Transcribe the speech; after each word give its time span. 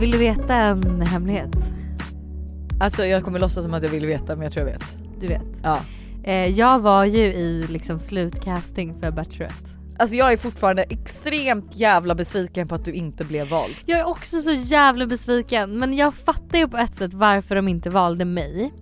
Vill 0.00 0.10
du 0.10 0.18
veta 0.18 0.54
en 0.54 1.02
hemlighet? 1.02 1.56
Alltså 2.80 3.04
jag 3.04 3.24
kommer 3.24 3.40
låtsas 3.40 3.64
som 3.64 3.74
att 3.74 3.82
jag 3.82 3.90
vill 3.90 4.06
veta 4.06 4.36
men 4.36 4.42
jag 4.42 4.52
tror 4.52 4.66
jag 4.66 4.72
vet. 4.72 4.96
Du 5.20 5.26
vet. 5.26 5.42
Ja. 5.62 5.80
Eh, 6.24 6.48
jag 6.48 6.78
var 6.78 7.04
ju 7.04 7.24
i 7.24 7.66
liksom 7.68 8.00
slutcasting 8.00 8.94
för 9.00 9.10
Bachelorette. 9.10 9.70
Alltså 9.98 10.16
jag 10.16 10.32
är 10.32 10.36
fortfarande 10.36 10.82
extremt 10.82 11.76
jävla 11.76 12.14
besviken 12.14 12.68
på 12.68 12.74
att 12.74 12.84
du 12.84 12.92
inte 12.92 13.24
blev 13.24 13.48
vald. 13.48 13.74
Jag 13.86 14.00
är 14.00 14.04
också 14.06 14.40
så 14.40 14.52
jävla 14.52 15.06
besviken 15.06 15.78
men 15.78 15.96
jag 15.96 16.14
fattar 16.14 16.58
ju 16.58 16.68
på 16.68 16.76
ett 16.76 16.96
sätt 16.96 17.14
varför 17.14 17.54
de 17.54 17.68
inte 17.68 17.90
valde 17.90 18.24
mig. 18.24 18.72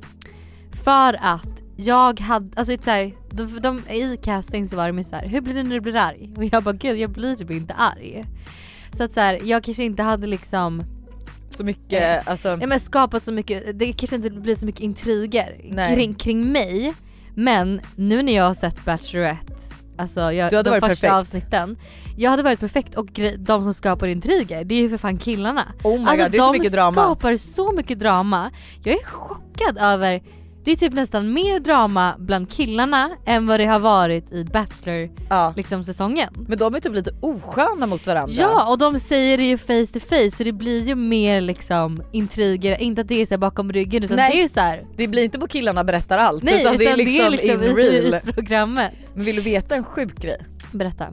För 0.84 1.18
att 1.20 1.62
jag 1.76 2.20
hade, 2.20 2.58
alltså 2.58 2.76
så 2.80 2.90
här, 2.90 3.12
de, 3.30 3.60
de, 3.60 3.78
i 3.78 4.18
casting 4.22 4.68
så 4.68 4.76
var 4.76 4.86
de 4.86 4.98
ju 4.98 5.04
såhär, 5.04 5.26
hur 5.26 5.40
blir 5.40 5.54
du 5.54 5.62
när 5.62 5.74
du 5.74 5.80
blir 5.80 5.96
arg? 5.96 6.34
Och 6.36 6.44
jag 6.44 6.62
bara 6.62 6.74
gud 6.74 6.98
jag 6.98 7.10
blir 7.10 7.36
typ 7.36 7.50
inte 7.50 7.74
arg. 7.74 8.24
Så 8.92 9.04
att 9.04 9.14
så 9.14 9.20
här, 9.20 9.40
jag 9.44 9.64
kanske 9.64 9.84
inte 9.84 10.02
hade 10.02 10.26
liksom 10.26 10.84
Så 11.50 11.64
mycket, 11.64 12.28
alltså. 12.28 12.48
ja, 12.60 12.66
men 12.66 12.80
skapat 12.80 13.24
så 13.24 13.32
mycket, 13.32 13.78
det 13.78 13.92
kanske 13.92 14.16
inte 14.16 14.30
blir 14.30 14.54
så 14.54 14.66
mycket 14.66 14.80
intriger 14.80 15.60
Nej. 15.64 15.94
kring, 15.94 16.14
kring 16.14 16.52
mig. 16.52 16.94
Men 17.34 17.80
nu 17.96 18.22
när 18.22 18.36
jag 18.36 18.44
har 18.44 18.54
sett 18.54 18.84
Bachelorette, 18.84 19.52
alltså 19.98 20.32
jag, 20.32 20.50
Du 20.52 20.56
hade 20.56 20.70
de 20.70 20.80
varit 20.80 20.90
första 20.92 21.06
perfekt. 21.08 21.12
avsnitten. 21.34 21.76
Jag 22.16 22.30
hade 22.30 22.42
varit 22.42 22.60
perfekt 22.60 22.94
och 22.94 23.20
de 23.38 23.62
som 23.64 23.74
skapar 23.74 24.06
intriger 24.06 24.64
det 24.64 24.74
är 24.74 24.78
ju 24.80 24.88
för 24.90 24.96
fan 24.98 25.18
killarna. 25.18 25.72
Oh 25.84 26.00
my 26.00 26.06
alltså 26.06 26.24
god 26.24 26.32
det 26.32 26.38
är 26.38 26.40
så 26.42 26.52
de 26.52 26.58
mycket 26.58 26.72
drama. 26.72 26.92
skapar 26.92 27.36
så 27.36 27.72
mycket 27.72 27.98
drama. 27.98 28.50
Jag 28.84 28.94
är 28.94 29.04
chockad 29.04 29.78
över, 29.78 30.22
det 30.68 30.72
är 30.72 30.76
typ 30.76 30.92
nästan 30.92 31.32
mer 31.32 31.60
drama 31.60 32.14
bland 32.18 32.50
killarna 32.50 33.10
än 33.26 33.46
vad 33.46 33.60
det 33.60 33.66
har 33.66 33.78
varit 33.78 34.32
i 34.32 34.44
Bachelor 34.44 35.10
Ja. 35.30 35.52
liksom 35.56 35.84
säsongen. 35.84 36.28
Men 36.48 36.58
de 36.58 36.74
är 36.74 36.80
typ 36.80 36.94
lite 36.94 37.10
osköna 37.20 37.86
mot 37.86 38.06
varandra. 38.06 38.34
Ja 38.38 38.68
och 38.70 38.78
de 38.78 39.00
säger 39.00 39.38
det 39.38 39.44
ju 39.44 39.58
face 39.58 39.86
to 39.92 40.00
face 40.00 40.30
så 40.36 40.44
det 40.44 40.52
blir 40.52 40.82
ju 40.88 40.94
mer 40.94 41.40
liksom 41.40 42.02
intriger, 42.12 42.80
inte 42.80 43.00
att 43.00 43.08
det 43.08 43.22
är 43.22 43.26
så 43.26 43.38
bakom 43.38 43.72
ryggen 43.72 44.04
utan 44.04 44.16
Nej. 44.16 44.30
det 44.32 44.38
är 44.38 44.42
ju 44.42 44.48
så 44.48 44.60
här. 44.60 44.84
Det 44.96 45.08
blir 45.08 45.24
inte 45.24 45.38
på 45.38 45.46
killarna 45.46 45.84
berättar 45.84 46.18
allt 46.18 46.42
Nej 46.42 46.60
utan 46.62 46.76
det 46.76 46.86
är 46.86 46.96
liksom, 46.96 47.34
in 47.62 47.62
i, 47.62 47.68
real. 47.72 48.14
i 48.14 48.20
programmet. 48.32 48.92
Men 49.14 49.24
vill 49.24 49.36
du 49.36 49.42
veta 49.42 49.74
en 49.76 49.84
sjuk 49.84 50.16
grej? 50.20 50.38
Berätta. 50.72 51.06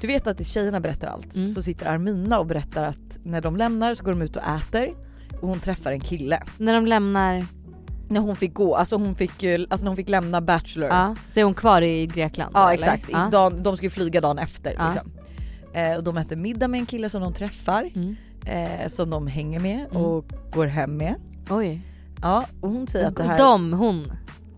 Du 0.00 0.06
vet 0.06 0.26
att 0.26 0.38
det 0.38 0.44
tjejerna 0.44 0.80
berättar 0.80 1.08
allt 1.08 1.34
Mm. 1.34 1.48
så 1.48 1.62
sitter 1.62 1.86
Armina 1.90 2.38
och 2.38 2.46
berättar 2.46 2.84
att 2.84 3.18
när 3.24 3.40
de 3.40 3.56
lämnar 3.56 3.94
så 3.94 4.04
går 4.04 4.12
de 4.12 4.22
ut 4.22 4.36
och 4.36 4.42
äter 4.42 4.88
och 5.40 5.48
hon 5.48 5.60
träffar 5.60 5.92
en 5.92 6.00
kille. 6.00 6.42
När 6.58 6.74
de 6.74 6.86
lämnar, 6.86 7.44
När 8.12 8.20
hon 8.20 8.36
fick 8.36 8.54
gå, 8.54 8.76
alltså 8.76 8.96
hon 8.96 9.14
fick, 9.14 9.42
ju- 9.42 9.66
alltså 9.70 9.84
när 9.84 9.90
hon 9.90 9.96
fick 9.96 10.08
lämna 10.08 10.40
Bachelor. 10.40 10.88
ja, 10.88 11.14
så 11.26 11.40
är 11.40 11.44
hon 11.44 11.54
kvar 11.54 11.82
i 11.82 12.06
Grekland? 12.06 12.50
Ja 12.54 12.74
exakt? 12.74 13.08
Ja. 13.12 13.28
dagen, 13.32 13.62
de 13.62 13.76
ska 13.76 13.86
ju 13.86 13.90
flyga 13.90 14.20
dagen 14.20 14.38
efter. 14.38 14.74
Ja. 14.78 14.86
Liksom. 14.90 15.10
Eh, 15.74 15.96
och 15.96 16.04
de 16.04 16.16
äter 16.16 16.36
middag 16.36 16.68
med 16.68 16.80
en 16.80 16.86
kille 16.86 17.08
som 17.08 17.22
de 17.22 17.32
träffar, 17.32 17.90
Mm. 17.94 18.16
eh, 18.46 18.88
som 18.88 19.10
de 19.10 19.26
hänger 19.26 19.60
med 19.60 19.86
Mm. 19.90 19.96
och 20.02 20.24
går 20.52 20.66
hem 20.66 20.96
med. 20.96 21.14
Oj. 21.50 21.80
Ja 22.22 22.46
och 22.60 22.68
hon 22.70 22.86
säger 22.86 23.08
att 23.08 23.16
det 23.16 23.22
här... 23.22 23.38
De, 23.38 23.72
hon. 23.72 24.12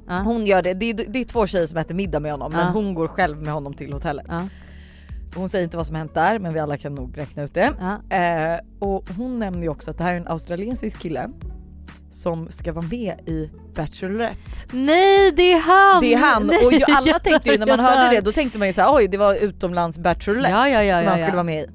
Ja. 0.09 0.19
Hon 0.21 0.47
gör 0.47 0.63
det, 0.63 0.75
det 0.75 0.91
är, 0.91 0.95
det 0.95 1.19
är 1.19 1.25
två 1.25 1.47
tjejer 1.47 1.67
som 1.67 1.79
äter 1.79 1.95
middag 1.95 2.21
med 2.21 2.33
honom 2.33 2.53
men 2.53 2.67
hon 2.73 2.95
går 2.95 3.09
själv 3.09 3.43
med 3.43 3.53
honom 3.53 3.75
till 3.75 3.93
hotellet. 3.93 4.27
Hon 5.37 5.49
säger 5.49 5.65
inte 5.65 5.77
vad 5.77 5.87
som 5.87 5.97
hänt 5.97 6.15
där 6.15 6.39
men 6.39 6.53
vi 6.55 6.61
alla 6.61 6.77
kan 6.77 6.95
nog 6.95 7.19
räkna 7.19 7.43
ut 7.43 7.55
det. 7.55 7.67
Eh, 8.11 8.89
och 8.89 9.09
hon 9.17 9.39
nämner 9.39 9.63
ju 9.63 9.69
också 9.69 9.91
att 9.91 9.99
det 9.99 10.05
här 10.05 10.13
är 10.13 10.17
en 10.17 10.29
australiensisk 10.29 10.99
kille 10.99 11.31
som 12.15 12.49
ska 12.51 12.73
vara 12.73 12.87
med 12.91 13.29
i 13.29 13.51
Bachelorette. 13.75 14.41
Nej 14.73 15.33
det 15.37 15.53
är 15.53 15.61
han! 15.61 16.01
Det 16.03 16.15
är 16.15 16.19
han 16.19 16.47
Nej, 16.47 16.67
och 16.67 16.73
ju, 16.73 16.83
alla 16.89 17.19
tänkte 17.19 17.51
ju 17.51 17.59
när 17.59 17.67
man 17.67 17.81
hör. 17.81 17.97
hörde 17.97 18.15
det 18.17 18.21
då 18.21 18.33
tänkte 18.33 18.59
man 18.59 18.69
ju 18.69 18.73
såhär 18.73 18.95
oj 18.95 19.09
det 19.09 19.17
var 19.17 19.35
utomlands 19.35 19.99
Bachelorette 19.99 20.51
Ja, 20.51 20.69
ja, 20.69 20.83
ja, 20.83 20.99
som 20.99 21.09
han 21.09 21.19
skulle 21.19 21.33
vara 21.33 21.43
med 21.43 21.63
i. 21.65 21.67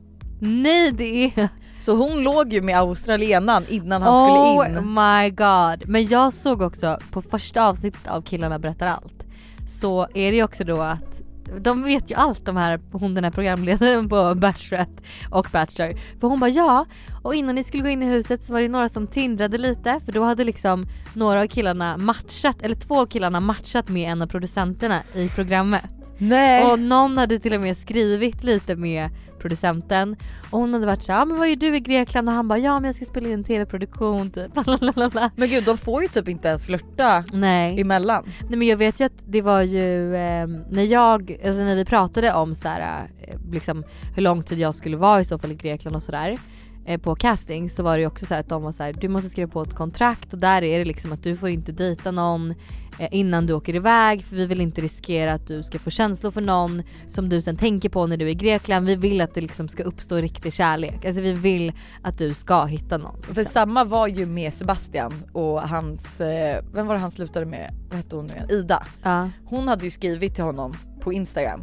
Nej 0.42 0.92
det 0.92 1.24
är 1.26 1.50
Så 1.80 1.96
hon 1.96 2.22
låg 2.24 2.54
ju 2.54 2.62
med 2.62 2.78
australienaren 2.80 3.66
innan 3.70 4.02
han 4.02 4.14
oh 4.14 4.64
skulle 4.66 4.80
in. 4.80 4.94
my 4.94 5.30
god. 5.30 5.90
Men 5.90 6.08
jag 6.08 6.34
såg 6.34 6.62
också 6.62 6.98
på 7.12 7.22
första 7.22 7.64
avsnittet 7.68 8.08
av 8.08 8.22
Killarna 8.22 8.60
berättar 8.60 8.88
allt 8.88 9.26
så 9.68 10.08
är 10.14 10.32
det 10.32 10.38
ju 10.38 10.44
också 10.44 10.64
då 10.64 10.82
att 10.82 11.09
de 11.58 11.84
vet 11.84 12.12
ju 12.12 12.16
allt 12.16 12.46
de 12.46 12.58
här, 12.58 12.80
hon 12.92 13.14
den 13.14 13.24
här 13.24 13.32
programledaren 13.32 14.10
på 14.10 14.36
Bachelorette 14.36 15.04
och 15.30 15.48
Bachelor. 15.52 16.00
För 16.20 16.28
hon 16.28 16.40
bara 16.40 16.50
ja, 16.50 16.86
och 17.22 17.36
innan 17.36 17.56
ni 17.56 17.64
skulle 17.64 17.84
gå 17.84 17.90
in 17.90 18.04
i 18.04 18.06
huset 18.06 18.44
så 18.44 18.54
var 18.54 18.62
det 18.62 18.68
några 18.68 18.90
som 18.90 19.08
tindrade 19.08 19.58
lite 19.58 20.00
för 20.06 20.12
då 20.12 20.24
hade 20.24 20.44
liksom 20.44 20.86
några 21.14 21.42
av 21.42 21.48
killarna 21.48 21.98
matchat, 21.98 22.62
eller 22.62 22.76
två 22.76 23.00
av 23.00 23.06
killarna 23.06 23.40
matchat 23.40 23.90
med 23.90 24.12
en 24.12 24.22
av 24.22 24.28
producenterna 24.28 25.04
i 25.14 25.30
programmet. 25.30 25.99
Nej. 26.20 26.64
Och 26.64 26.80
någon 26.80 27.18
hade 27.18 27.40
till 27.40 27.54
och 27.54 27.62
med 27.62 27.78
skrivit 27.78 28.44
lite 28.44 28.76
med 28.76 29.10
producenten 29.40 30.16
och 30.50 30.60
hon 30.60 30.74
hade 30.74 30.86
varit 30.86 31.04
såhär, 31.04 31.20
ja 31.20 31.26
men 31.26 31.38
vad 31.38 31.50
gör 31.50 31.56
du 31.56 31.76
i 31.76 31.80
Grekland? 31.80 32.30
Och 32.30 32.36
han 32.36 32.48
bara, 32.48 32.60
ja 32.60 32.80
men 32.80 32.86
jag 32.86 32.96
ska 32.96 33.06
spela 33.06 33.28
in 33.28 33.34
en 33.34 33.44
tv-produktion 33.44 34.32
typ. 34.32 34.52
Men 35.36 35.50
gud 35.50 35.64
de 35.64 35.78
får 35.78 36.02
ju 36.02 36.08
typ 36.08 36.28
inte 36.28 36.48
ens 36.48 36.66
flörta 36.66 37.24
Nej. 37.34 37.82
emellan. 37.82 38.24
Nej 38.50 38.60
men 38.60 38.68
jag 38.68 38.78
vet 38.78 39.00
ju 39.00 39.06
att 39.06 39.24
det 39.26 39.42
var 39.42 39.62
ju 39.62 40.16
eh, 40.16 40.48
när 40.70 40.84
jag, 40.84 41.38
alltså 41.46 41.64
när 41.64 41.76
vi 41.76 41.86
pratade 41.86 42.34
om 42.34 42.56
så 42.56 42.68
här, 42.68 43.08
eh, 43.22 43.36
liksom 43.52 43.84
hur 44.16 44.22
lång 44.22 44.44
tid 44.44 44.60
jag 44.60 44.76
skulle 44.76 44.98
vara 44.98 45.22
i 45.22 45.26
så 45.26 45.40
fall 45.40 45.52
i 45.52 45.56
Grekland 45.56 45.96
och 45.96 46.04
sådär 46.04 46.38
på 46.98 47.16
casting 47.16 47.70
så 47.70 47.84
var 47.84 47.98
det 47.98 48.02
ju 48.02 48.08
också 48.08 48.26
så 48.26 48.34
här 48.34 48.42
att 48.42 48.50
de 48.50 48.64
var 48.64 48.72
så 48.72 48.84
här, 48.84 48.94
du 48.94 49.08
måste 49.08 49.30
skriva 49.30 49.52
på 49.52 49.62
ett 49.62 49.76
kontrakt 49.76 50.34
och 50.34 50.40
där 50.40 50.64
är 50.64 50.80
det 50.80 50.86
liksom 50.86 51.12
att 51.12 51.24
du 51.24 51.38
får 51.38 51.50
inte 51.50 51.72
dejta 51.72 52.12
någon 52.12 52.54
eh, 53.00 53.08
innan 53.12 53.46
du 53.46 53.54
åker 53.54 53.76
iväg 53.76 54.26
för 54.26 54.36
vi 54.36 54.46
vill 54.46 54.62
inte 54.62 54.82
riskera 54.82 55.34
att 55.34 55.48
du 55.48 55.64
ska 55.64 55.80
få 55.80 55.90
känslor 55.90 56.32
för 56.32 56.42
någon 56.42 56.84
som 57.08 57.30
du 57.30 57.42
sen 57.42 57.58
tänker 57.58 57.90
på 57.90 58.08
när 58.08 58.18
du 58.18 58.26
är 58.26 58.30
i 58.30 58.36
Grekland. 58.36 58.86
Vi 58.86 58.96
vill 58.96 59.22
att 59.22 59.34
det 59.34 59.42
liksom 59.42 59.68
ska 59.68 59.84
uppstå 59.84 60.16
riktig 60.16 60.54
kärlek. 60.54 61.06
Alltså 61.06 61.22
vi 61.22 61.34
vill 61.34 61.74
att 62.02 62.18
du 62.18 62.34
ska 62.34 62.66
hitta 62.66 62.98
någon. 62.98 63.22
För 63.22 63.44
samma 63.44 63.84
var 63.84 64.08
ju 64.08 64.26
med 64.26 64.54
Sebastian 64.54 65.14
och 65.34 65.62
hans, 65.62 66.22
eh, 66.22 66.64
vem 66.74 66.88
var 66.88 66.94
det 66.94 67.02
han 67.02 67.12
slutade 67.12 67.46
med? 67.46 67.74
Vad 67.90 67.98
hette 67.98 68.16
hon 68.16 68.26
nu? 68.26 68.56
Ida. 68.56 68.84
Ja. 69.04 69.30
Hon 69.46 69.68
hade 69.68 69.86
ju 69.86 69.92
skrivit 69.92 70.36
till 70.36 70.44
honom 70.44 70.74
på 71.00 71.14
Instagram. 71.14 71.62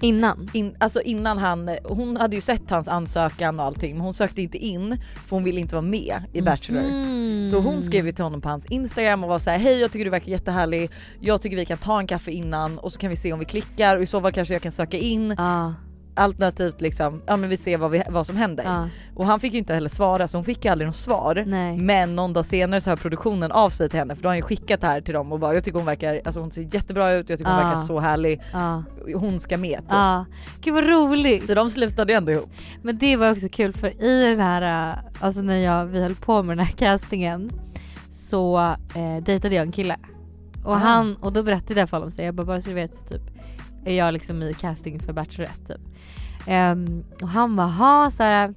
Innan. 0.00 0.48
In, 0.52 0.76
alltså 0.78 1.00
innan 1.00 1.38
han, 1.38 1.70
hon 1.84 2.16
hade 2.16 2.36
ju 2.36 2.42
sett 2.42 2.70
hans 2.70 2.88
ansökan 2.88 3.60
och 3.60 3.66
allting 3.66 3.92
men 3.92 4.00
hon 4.00 4.14
sökte 4.14 4.42
inte 4.42 4.58
in 4.58 4.98
för 5.26 5.36
hon 5.36 5.44
ville 5.44 5.60
inte 5.60 5.74
vara 5.74 5.82
med 5.82 6.22
i 6.32 6.42
Bachelor. 6.42 6.82
Mm. 6.82 7.46
Så 7.46 7.60
hon 7.60 7.82
skrev 7.82 8.06
ju 8.06 8.12
till 8.12 8.24
honom 8.24 8.40
på 8.40 8.48
hans 8.48 8.66
Instagram 8.66 9.24
och 9.24 9.30
var 9.30 9.38
så 9.38 9.50
här: 9.50 9.58
hej 9.58 9.80
jag 9.80 9.92
tycker 9.92 10.04
du 10.04 10.10
verkar 10.10 10.30
jättehärlig, 10.30 10.90
jag 11.20 11.42
tycker 11.42 11.56
vi 11.56 11.64
kan 11.64 11.78
ta 11.78 11.98
en 11.98 12.06
kaffe 12.06 12.30
innan 12.30 12.78
och 12.78 12.92
så 12.92 12.98
kan 12.98 13.10
vi 13.10 13.16
se 13.16 13.32
om 13.32 13.38
vi 13.38 13.44
klickar 13.44 13.96
och 13.96 14.02
i 14.02 14.06
så 14.06 14.20
fall 14.20 14.32
kanske 14.32 14.54
jag 14.54 14.62
kan 14.62 14.72
söka 14.72 14.96
in. 14.96 15.34
Ja. 15.38 15.74
Alternativt 16.18 16.80
liksom, 16.80 17.22
ja 17.26 17.36
men 17.36 17.50
vi 17.50 17.56
ser 17.56 17.78
vad, 17.78 17.90
vi, 17.90 18.02
vad 18.08 18.26
som 18.26 18.36
händer. 18.36 18.64
Ja. 18.64 18.88
Och 19.14 19.26
han 19.26 19.40
fick 19.40 19.52
ju 19.52 19.58
inte 19.58 19.74
heller 19.74 19.88
svara 19.88 20.28
så 20.28 20.36
hon 20.38 20.44
fick 20.44 20.66
aldrig 20.66 20.86
något 20.88 20.96
svar. 20.96 21.44
Nej. 21.46 21.76
Men 21.78 22.16
någon 22.16 22.32
dag 22.32 22.46
senare 22.46 22.80
så 22.80 22.90
hör 22.90 22.96
produktionen 22.96 23.52
av 23.52 23.70
sig 23.70 23.88
till 23.88 23.98
henne 23.98 24.14
för 24.16 24.22
då 24.22 24.28
har 24.28 24.30
han 24.30 24.36
ju 24.38 24.42
skickat 24.42 24.80
det 24.80 24.86
här 24.86 25.00
till 25.00 25.14
dem 25.14 25.32
och 25.32 25.40
bara 25.40 25.54
jag 25.54 25.64
tycker 25.64 25.78
hon 25.78 25.86
verkar, 25.86 26.20
alltså 26.24 26.40
hon 26.40 26.50
ser 26.50 26.74
jättebra 26.74 27.12
ut, 27.12 27.30
jag 27.30 27.38
tycker 27.38 27.50
hon 27.50 27.60
Ja. 27.60 27.64
verkar 27.66 27.80
så 27.82 28.00
härlig, 28.00 28.40
Ja. 28.52 28.82
hon 29.14 29.40
ska 29.40 29.56
med 29.56 29.78
typ. 29.80 29.92
Ja, 29.92 30.24
gud 30.60 30.74
vad 30.74 30.84
roligt. 30.88 31.46
Så 31.46 31.54
de 31.54 31.70
slutade 31.70 32.12
ju 32.12 32.16
ändå 32.16 32.32
ihop. 32.32 32.50
Men 32.82 32.98
det 32.98 33.16
var 33.16 33.32
också 33.32 33.48
kul 33.48 33.72
för 33.72 34.02
i 34.02 34.30
den 34.30 34.40
här, 34.40 34.94
alltså 35.20 35.42
när 35.42 35.56
jag, 35.58 35.84
vi 35.86 36.02
höll 36.02 36.14
på 36.14 36.42
med 36.42 36.56
den 36.58 36.66
här 36.66 36.72
castingen 36.72 37.50
så 38.10 38.58
eh, 38.94 39.22
dejtade 39.24 39.54
jag 39.54 39.62
en 39.66 39.72
kille. 39.72 39.96
Och 40.64 40.78
han, 40.78 41.16
och 41.16 41.32
då 41.32 41.42
berättade 41.42 41.80
jag 41.80 41.88
för 41.90 41.96
honom 41.96 42.10
så 42.10 42.22
jag 42.22 42.34
bara 42.34 42.46
bara 42.46 42.60
så 42.60 42.68
du 42.68 42.74
vet 42.74 42.94
så 42.94 43.02
typ 43.02 43.22
är 43.86 43.94
jag 43.94 44.12
liksom 44.12 44.42
i 44.42 44.54
casting 44.54 45.00
för 45.00 45.12
Bachelorette 45.12 45.66
typ. 45.66 45.80
Um, 46.48 47.04
och 47.22 47.28
han 47.28 47.56
bara 47.56 47.66
ha 47.66 48.10
så 48.10 48.22
här. 48.22 48.54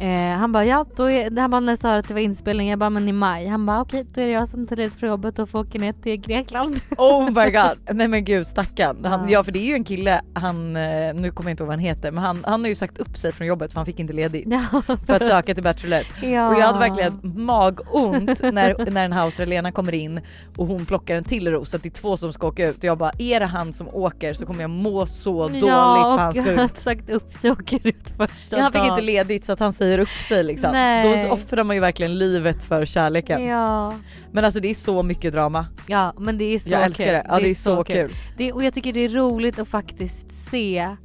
Eh, 0.00 0.38
han 0.38 0.52
bara 0.52 0.64
ja, 0.64 0.86
då 0.96 1.10
är, 1.10 1.40
han 1.40 1.50
bara 1.50 1.60
när 1.60 1.72
jag 1.72 1.78
sa 1.78 1.94
att 1.96 2.08
det 2.08 2.14
var 2.14 2.20
inspelning, 2.20 2.68
jag 2.70 2.78
bara 2.78 2.90
men 2.90 3.08
i 3.08 3.12
maj. 3.12 3.46
Han 3.46 3.66
bara 3.66 3.80
okej 3.80 4.06
då 4.14 4.20
är 4.20 4.26
det 4.26 4.32
jag 4.32 4.48
som 4.48 4.66
tar 4.66 4.76
ledigt 4.76 4.94
från 4.96 5.08
jobbet 5.08 5.38
och 5.38 5.48
får 5.48 5.58
åka 5.58 5.78
ner 5.78 5.92
till 5.92 6.16
Grekland. 6.16 6.80
Oh 6.98 7.24
my 7.24 7.50
god, 7.50 7.96
nej 7.96 8.08
men 8.08 8.24
gud 8.24 8.46
stackarn. 8.46 9.04
Han, 9.04 9.20
Ja. 9.20 9.26
ja 9.30 9.44
för 9.44 9.52
det 9.52 9.58
är 9.58 9.66
ju 9.66 9.74
en 9.74 9.84
kille, 9.84 10.20
han, 10.34 10.76
eh, 10.76 11.14
nu 11.14 11.30
kommer 11.30 11.50
jag 11.50 11.52
inte 11.52 11.62
ihåg 11.62 11.66
vad 11.68 11.74
han 11.76 11.78
heter 11.78 12.10
men 12.10 12.24
han, 12.24 12.44
han 12.46 12.60
har 12.60 12.68
ju 12.68 12.74
sagt 12.74 12.98
upp 12.98 13.16
sig 13.18 13.32
från 13.32 13.46
jobbet 13.46 13.72
för 13.72 13.78
han 13.78 13.86
fick 13.86 13.98
inte 13.98 14.12
ledigt 14.12 14.44
ja. 14.50 14.82
för 15.06 15.14
att 15.14 15.26
söka 15.26 15.54
till 15.54 15.62
Bachelorette. 15.64 16.26
ja. 16.26 16.48
Och 16.48 16.54
jag 16.54 16.66
hade 16.66 16.78
verkligen 16.78 17.20
magont 17.22 18.42
när, 18.42 18.90
när 18.90 19.02
den 19.02 19.12
här 19.12 19.22
australienaren 19.22 19.72
kommer 19.72 19.94
in 19.94 20.20
och 20.56 20.66
hon 20.66 20.86
plockar 20.86 21.16
en 21.16 21.24
till 21.24 21.48
ros 21.52 21.74
att 21.74 21.82
det 21.82 21.88
är 21.88 22.00
två 22.00 22.16
som 22.16 22.32
ska 22.32 22.46
åka 22.46 22.68
ut 22.68 22.78
och 22.78 22.84
jag 22.84 22.98
bara 22.98 23.12
är 23.18 23.40
det 23.40 23.46
han 23.46 23.72
som 23.72 23.88
åker 23.88 24.34
så 24.34 24.46
kommer 24.46 24.60
jag 24.60 24.70
må 24.70 25.06
så 25.06 25.48
dåligt 25.48 25.62
ja, 25.64 26.16
för 26.16 26.24
han 26.24 26.32
ska 26.34 26.42
och 26.42 26.48
ut. 26.48 26.58
han 26.58 26.68
sagt 26.74 27.10
upp 27.10 27.34
sig 27.34 27.50
och 27.50 27.58
åker 27.60 27.80
ut 27.86 28.08
första 28.16 28.56
Ja, 28.56 28.62
han 28.62 28.72
fick 28.72 28.80
dagen. 28.80 28.90
inte 28.92 29.02
ledigt 29.02 29.44
så 29.44 29.52
att 29.52 29.60
han 29.60 29.72
säger 29.72 29.87
upp 29.98 30.22
sig 30.28 30.44
liksom. 30.44 30.72
Nej. 30.72 31.24
Då 31.26 31.30
offrar 31.32 31.64
man 31.64 31.76
ju 31.76 31.80
verkligen 31.80 32.18
livet 32.18 32.62
för 32.62 32.84
kärleken. 32.84 33.44
Ja. 33.44 33.94
Men 34.32 34.44
alltså 34.44 34.60
det 34.60 34.70
är 34.70 34.74
så 34.74 35.02
mycket 35.02 35.32
drama. 35.32 35.66
ja 35.86 36.14
men 36.18 36.38
det 36.38 36.44
är 36.44 36.58
så 36.58 36.70
jag 36.70 36.84
älskar 36.84 37.04
kul. 37.04 37.12
det. 37.12 37.26
Ja 37.28 37.40
det 37.40 37.50
är, 37.50 37.54
så 37.54 37.84
kul. 37.84 38.12
Det, 38.36 38.52
och 38.52 38.64
jag 38.64 38.74
tycker 38.74 38.92
det 38.92 39.00
är 39.04 39.08
roligt 39.08 39.58
att 39.58 39.68
faktiskt 39.68 40.26
se 40.50 40.96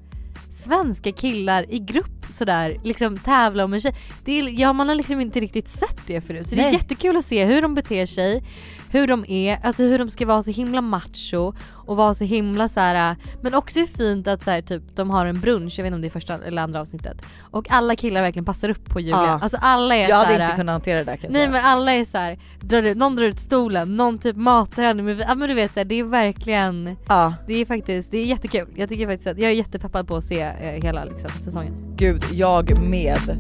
svenska 0.52 1.12
killar 1.12 1.66
i 1.70 1.80
grupp 1.80 2.23
sådär 2.34 2.78
liksom 2.84 3.18
tävla 3.18 3.64
om 3.64 3.74
en 3.74 3.82
tjej. 3.82 3.96
Det 4.26 4.40
är, 4.40 4.60
ja 4.60 4.74
man 4.74 4.88
har 4.88 4.96
liksom 4.96 5.22
inte 5.22 5.40
riktigt 5.40 5.70
sett 5.70 6.02
det 6.08 6.22
förut 6.22 6.48
så 6.50 6.56
det 6.56 6.62
Nej. 6.62 6.70
är 6.70 6.78
jättekul 6.78 7.18
att 7.18 7.26
se 7.26 7.46
hur 7.46 7.62
de 7.62 7.76
beter 7.76 8.06
sig, 8.06 8.44
hur 8.90 9.08
de 9.08 9.26
är, 9.28 9.60
alltså 9.64 9.84
hur 9.84 10.00
de 10.00 10.12
ska 10.12 10.26
vara 10.26 10.44
så 10.44 10.52
himla 10.52 10.82
macho 10.82 11.54
och 11.86 11.98
vara 11.98 12.14
så 12.14 12.24
himla 12.24 12.68
så 12.68 12.80
här. 12.80 13.16
men 13.42 13.54
också 13.54 13.80
hur 13.80 13.88
fint 13.88 14.28
att 14.28 14.44
så 14.44 14.52
här, 14.52 14.62
typ 14.62 14.84
de 14.96 15.10
har 15.10 15.26
en 15.26 15.40
brunch, 15.40 15.74
jag 15.78 15.84
vet 15.84 15.88
inte 15.88 15.96
om 15.96 16.02
det 16.02 16.08
är 16.08 16.10
första 16.10 16.38
eller 16.46 16.62
andra 16.62 16.82
avsnittet 16.82 17.26
och 17.42 17.72
alla 17.72 17.96
killar 17.96 18.22
verkligen 18.22 18.46
passar 18.46 18.70
upp 18.70 18.86
på 18.90 19.00
Julia. 19.00 19.16
Ja. 19.16 19.40
Alltså 19.42 19.58
alla 19.62 19.96
är 19.96 20.10
Jag 20.10 20.16
hade 20.16 20.34
så 20.34 20.40
här, 20.40 20.46
inte 20.46 20.56
kunnat 20.56 20.74
hantera 20.74 20.98
det 20.98 21.04
där 21.04 21.18
kan 21.18 21.24
jag 21.24 21.32
Nej 21.34 21.42
säga. 21.42 21.52
men 21.52 21.66
alla 21.66 21.94
är 21.94 22.06
så 22.06 22.18
här, 22.18 22.40
drar 22.60 22.84
ut, 22.84 22.98
någon 22.98 23.16
drar 23.16 23.26
ut 23.26 23.40
stolen, 23.40 23.98
någon 23.98 24.18
typ 24.20 24.36
matar 24.36 24.84
henne 24.84 25.04
med 25.04 25.20
ja 25.28 25.36
men 25.36 25.48
du 25.50 25.54
vet 25.54 25.74
så 25.74 25.80
här, 25.80 25.86
det 25.86 25.96
är 26.00 26.04
verkligen 26.04 26.96
Ja, 27.08 27.34
det 27.48 27.54
är 27.54 27.66
faktiskt, 27.66 28.12
det 28.12 28.18
är 28.18 28.26
jättekul. 28.26 28.68
Jag 28.76 28.90
tycker 28.90 29.08
faktiskt 29.08 29.28
att 29.28 29.40
jag 29.40 29.52
är 29.52 29.56
jättepeppad 29.56 30.08
på 30.08 30.16
att 30.16 30.24
se 30.24 30.42
eh, 30.42 30.84
hela 30.84 31.06
liksom, 31.06 31.30
säsongen. 31.30 31.74
gud 31.98 32.23
jag 32.32 32.80
med. 32.82 33.38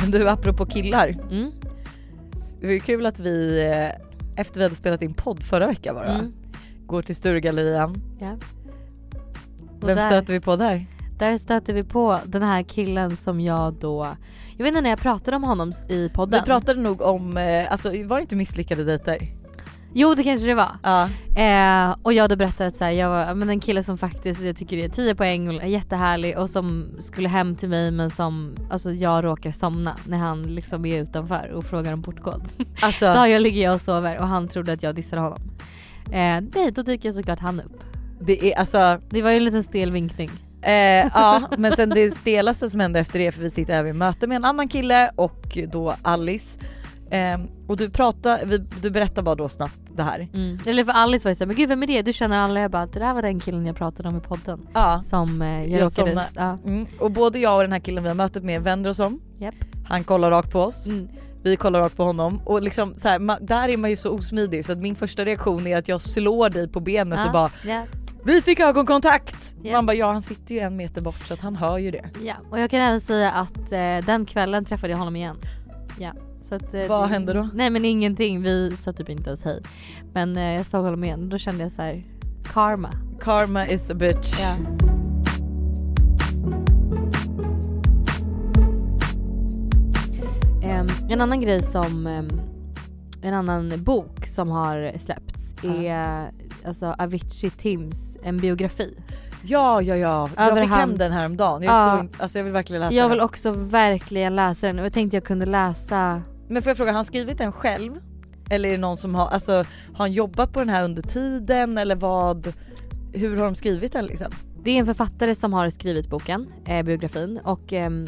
Men 0.00 0.10
du 0.10 0.28
apropå 0.28 0.66
killar. 0.66 1.08
Mm. 1.30 1.50
Det 2.60 2.66
var 2.66 2.72
ju 2.74 2.80
kul 2.80 3.06
att 3.06 3.18
vi 3.20 3.64
eh, 3.66 4.40
efter 4.40 4.58
vi 4.60 4.62
hade 4.64 4.74
spelat 4.74 5.02
in 5.02 5.14
podd 5.14 5.42
förra 5.42 5.66
veckan 5.66 5.94
bara 5.94 6.06
Mm. 6.06 6.32
går 6.86 7.02
till 7.02 7.16
Sturegallerian. 7.16 7.96
Ja. 8.20 8.32
Och 9.80 9.88
Vem 9.88 9.96
där, 9.98 10.06
stöter 10.06 10.32
vi 10.32 10.40
på 10.40 10.56
där? 10.56 10.86
där 11.18 11.38
stöter 11.38 11.72
vi 11.74 11.84
på 11.84 12.18
den 12.24 12.42
här 12.42 12.62
killen 12.62 13.16
som 13.16 13.40
jag 13.40 13.74
då, 13.74 14.06
jag 14.56 14.64
vet 14.64 14.68
inte 14.68 14.80
när 14.80 14.90
jag 14.90 14.98
pratade 14.98 15.36
om 15.36 15.44
honom 15.44 15.72
i 15.88 16.08
podden. 16.08 16.40
Vi 16.40 16.46
pratade 16.46 16.80
nog 16.80 17.00
om, 17.02 17.36
eh, 17.36 17.72
alltså 17.72 17.88
var 17.88 18.16
det 18.16 18.20
inte 18.22 18.36
misslyckade 18.36 18.84
dejter? 18.84 19.18
Jo 19.94 20.14
det 20.14 20.24
kanske 20.24 20.46
det 20.46 20.54
var. 20.54 20.70
Ja. 20.82 21.08
Eh, 21.42 21.96
och 22.02 22.12
jag 22.12 22.24
hade 22.24 22.36
berättat 22.36 22.60
att 22.60 22.76
så 22.76 22.84
här, 22.84 22.90
jag 22.90 23.08
var 23.08 23.34
men 23.34 23.50
en 23.50 23.60
kille 23.60 23.82
som 23.82 23.98
faktiskt 23.98 24.42
jag 24.42 24.56
tycker 24.56 24.76
är 24.76 24.88
10 24.88 25.14
poäng 25.14 25.48
och 25.48 25.62
är 25.62 25.66
jättehärlig 25.66 26.38
och 26.38 26.50
som 26.50 26.88
skulle 26.98 27.28
hem 27.28 27.56
till 27.56 27.68
mig 27.68 27.90
men 27.90 28.10
som 28.10 28.54
alltså 28.70 28.90
jag 28.92 29.24
råkar 29.24 29.52
somna 29.52 29.96
när 30.06 30.18
han 30.18 30.42
liksom 30.42 30.84
är 30.86 31.02
utanför 31.02 31.50
och 31.54 31.64
frågar 31.64 31.92
om 31.92 32.02
portkod. 32.02 32.42
Alltså, 32.82 33.14
Så 33.14 33.26
jag 33.26 33.42
ligger 33.42 33.62
jag 33.62 33.74
och 33.74 33.80
sover 33.80 34.18
och 34.18 34.26
han 34.28 34.48
trodde 34.48 34.72
att 34.72 34.82
jag 34.82 34.94
dissade 34.94 35.22
honom. 35.22 35.40
Eh, 36.06 36.40
nej 36.54 36.70
då 36.74 36.82
dyker 36.82 37.08
jag 37.08 37.14
såklart 37.14 37.38
han 37.38 37.60
upp. 37.60 37.84
det 38.20 38.52
är 38.52 38.58
alltså, 38.58 39.00
Det 39.10 39.22
var 39.22 39.30
ju 39.30 39.36
en 39.36 39.44
liten 39.44 39.62
stel 39.62 39.90
vinkning. 39.92 40.30
eh, 40.62 40.72
ja 41.14 41.42
men 41.58 41.76
sen 41.76 41.88
det 41.90 42.16
stelaste 42.16 42.70
som 42.70 42.80
hände 42.80 43.00
efter 43.00 43.18
det 43.18 43.32
för 43.32 43.42
vi 43.42 43.50
sitter 43.50 43.74
här 43.74 43.82
vid 43.82 43.94
möte 43.94 44.26
med 44.26 44.36
en 44.36 44.44
annan 44.44 44.68
kille 44.68 45.10
och 45.16 45.58
då 45.72 45.94
Alice. 46.02 46.58
Eh, 47.10 47.40
och 47.68 47.76
du 47.76 47.90
pratar, 47.90 48.40
vi, 48.44 48.58
du 48.58 48.90
berättar 48.90 49.22
bara 49.22 49.34
då 49.34 49.48
snabbt 49.48 49.78
det 49.96 50.02
här. 50.02 50.28
Mm. 50.34 50.58
Eller 50.66 50.84
för 50.84 50.92
Alice 50.92 51.24
var 51.24 51.30
ju 51.30 51.34
såhär, 51.34 51.46
men 51.46 51.56
gud 51.56 51.68
vem 51.68 51.82
är 51.82 51.86
det? 51.86 52.02
Du 52.02 52.12
känner 52.12 52.38
alla? 52.38 52.60
Jag 52.60 52.70
bara, 52.70 52.86
det 52.86 52.98
där 52.98 53.14
var 53.14 53.22
den 53.22 53.40
killen 53.40 53.66
jag 53.66 53.76
pratade 53.76 54.08
om 54.08 54.16
i 54.16 54.20
podden. 54.20 54.66
Ja. 54.74 55.02
Som 55.04 55.42
eh, 55.42 55.48
jag, 55.64 55.68
Jag 55.80 55.82
råkade... 55.82 56.24
Ja. 56.34 56.58
Mm. 56.66 56.86
Och 56.98 57.10
både 57.10 57.38
jag 57.38 57.56
och 57.56 57.62
den 57.62 57.72
här 57.72 57.78
killen 57.80 58.02
vi 58.02 58.08
har 58.08 58.16
mötet 58.16 58.44
med 58.44 58.62
vänder 58.62 58.90
oss 58.90 58.98
om. 58.98 59.20
Japp. 59.38 59.54
Han 59.88 60.04
kollar 60.04 60.30
rakt 60.30 60.52
på 60.52 60.60
oss. 60.60 60.86
Mm. 60.86 61.08
Vi 61.42 61.56
kollar 61.56 61.80
rakt 61.80 61.96
på 61.96 62.04
honom 62.04 62.40
och 62.44 62.62
liksom 62.62 62.94
så 62.98 63.08
här, 63.08 63.18
ma- 63.18 63.38
där 63.46 63.68
är 63.68 63.76
man 63.76 63.90
ju 63.90 63.96
så 63.96 64.10
osmidig 64.10 64.64
så 64.64 64.72
att 64.72 64.78
min 64.78 64.94
första 64.96 65.24
reaktion 65.24 65.66
är 65.66 65.76
att 65.76 65.88
jag 65.88 66.00
slår 66.00 66.50
dig 66.50 66.68
på 66.68 66.80
benet 66.80 67.18
Ja. 67.18 67.26
och 67.26 67.32
bara 67.32 67.50
Ja. 67.66 67.82
Vi 68.24 68.42
fick 68.42 68.60
ögonkontakt! 68.60 69.54
Ja. 69.62 69.72
Man 69.72 69.86
bara 69.86 69.94
ja 69.96 70.12
han 70.12 70.22
sitter 70.22 70.54
ju 70.54 70.60
en 70.60 70.76
meter 70.76 71.00
bort 71.00 71.26
så 71.28 71.34
att 71.34 71.40
han 71.40 71.56
hör 71.56 71.78
ju 71.78 71.90
det. 71.90 72.04
ja. 72.24 72.34
Och 72.50 72.60
jag 72.60 72.70
kan 72.70 72.80
även 72.80 73.00
säga 73.00 73.30
att 73.30 73.72
eh, 73.72 74.06
den 74.06 74.26
kvällen 74.26 74.64
träffade 74.64 74.90
jag 74.90 74.98
honom 74.98 75.16
igen. 75.16 75.36
Ja. 75.98 76.12
Så 76.52 76.56
att, 76.56 76.74
eh, 76.74 76.86
Vad 76.88 77.08
hände 77.08 77.32
då? 77.32 77.48
Nej 77.54 77.70
men 77.70 77.84
ingenting, 77.84 78.42
vi 78.42 78.76
sa 78.76 78.92
typ 78.92 79.08
inte 79.08 79.30
ens 79.30 79.42
hej. 79.44 79.62
Men 80.12 80.36
eh, 80.36 80.42
jag 80.52 80.66
såg 80.66 80.84
honom 80.84 81.04
igen 81.04 81.22
och 81.22 81.28
då 81.28 81.38
kände 81.38 81.62
jag 81.62 81.72
så 81.72 81.82
här: 81.82 82.04
karma. 82.52 82.90
Karma 83.20 83.66
is 83.68 83.90
a 83.90 83.94
bitch. 83.94 84.40
Ja. 84.40 84.56
En 91.10 91.20
annan 91.20 91.40
grej 91.40 91.62
som, 91.62 92.06
en 93.22 93.34
annan 93.34 93.72
bok 93.84 94.26
som 94.26 94.48
har 94.48 94.98
släppts 94.98 95.42
Ja. 95.62 95.70
är 95.82 96.30
alltså 96.66 96.94
Avicii 96.98 97.50
Tims, 97.50 98.16
en 98.22 98.36
biografi. 98.36 98.96
Ja 99.44 99.82
ja 99.82 99.96
ja, 99.96 100.28
jag 100.36 100.46
Över 100.48 100.60
fick 100.62 100.70
hem 100.70 100.98
den 100.98 101.12
här 101.12 101.26
om 101.26 101.36
dagen. 101.36 101.62
Jag, 101.62 101.74
Ja. 101.74 101.98
är 101.98 102.02
så, 102.16 102.22
alltså 102.22 102.38
jag 102.38 102.44
vill 102.44 102.52
verkligen 102.52 102.80
läsa 102.82 102.94
Jag 102.94 103.04
den. 103.04 103.10
vill 103.10 103.20
också 103.20 103.50
verkligen 103.52 104.36
läsa 104.36 104.66
den 104.66 104.78
och 104.78 104.84
jag 104.84 104.92
tänkte 104.92 105.16
jag 105.16 105.24
kunde 105.24 105.46
läsa 105.46 106.22
Men 106.48 106.62
får 106.62 106.70
jag 106.70 106.76
fråga, 106.76 106.90
har 106.90 106.96
han 106.96 107.04
skrivit 107.04 107.38
den 107.38 107.52
själv? 107.52 107.92
Eller 108.50 108.68
är 108.68 108.72
det 108.72 108.78
någon 108.78 108.96
som 108.96 109.14
har, 109.14 109.28
alltså 109.28 109.52
har 109.52 109.64
han 109.98 110.12
jobbat 110.12 110.52
på 110.52 110.58
den 110.58 110.68
här 110.68 110.84
under 110.84 111.02
tiden 111.02 111.78
eller 111.78 111.96
vad? 111.96 112.52
Hur 113.12 113.36
har 113.36 113.44
de 113.44 113.54
skrivit 113.54 113.92
den 113.92 114.06
liksom? 114.06 114.32
Det 114.64 114.70
är 114.70 114.78
en 114.78 114.86
författare 114.86 115.34
som 115.34 115.52
har 115.52 115.70
skrivit 115.70 116.08
boken, 116.10 116.46
eh, 116.64 116.82
biografin 116.82 117.40
och 117.44 117.72
ehm, 117.72 118.06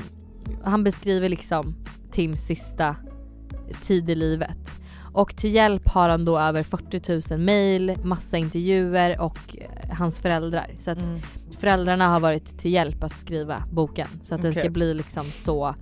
han 0.65 0.85
beskriver 0.85 1.29
liksom 1.29 1.75
Tims 2.11 2.41
sista 2.47 2.97
tid 3.83 4.11
i 4.11 4.15
livet. 4.15 4.59
Och 5.13 5.37
till 5.37 5.55
hjälp 5.55 5.89
har 5.89 6.09
han 6.09 6.25
då 6.25 6.39
över 6.39 6.63
40 6.63 7.31
000 7.35 7.41
mail, 7.41 7.97
massa 8.05 8.37
intervjuer 8.37 9.21
och 9.21 9.39
eh, 9.59 9.97
hans 9.97 10.19
föräldrar. 10.21 10.71
Så 10.81 10.91
att 10.91 10.99
Mm. 10.99 11.21
föräldrarna 11.59 12.09
har 12.09 12.21
varit 12.21 12.59
till 12.59 12.73
hjälp 12.73 13.05
att 13.05 13.21
skriva 13.21 13.63
boken. 13.73 14.09
Så 14.23 14.35
att 14.35 14.43
den 14.43 14.51
Okej. 14.51 14.63
ska 14.63 14.71
bli 14.71 14.95
liksom 14.95 15.25
så 15.25 15.75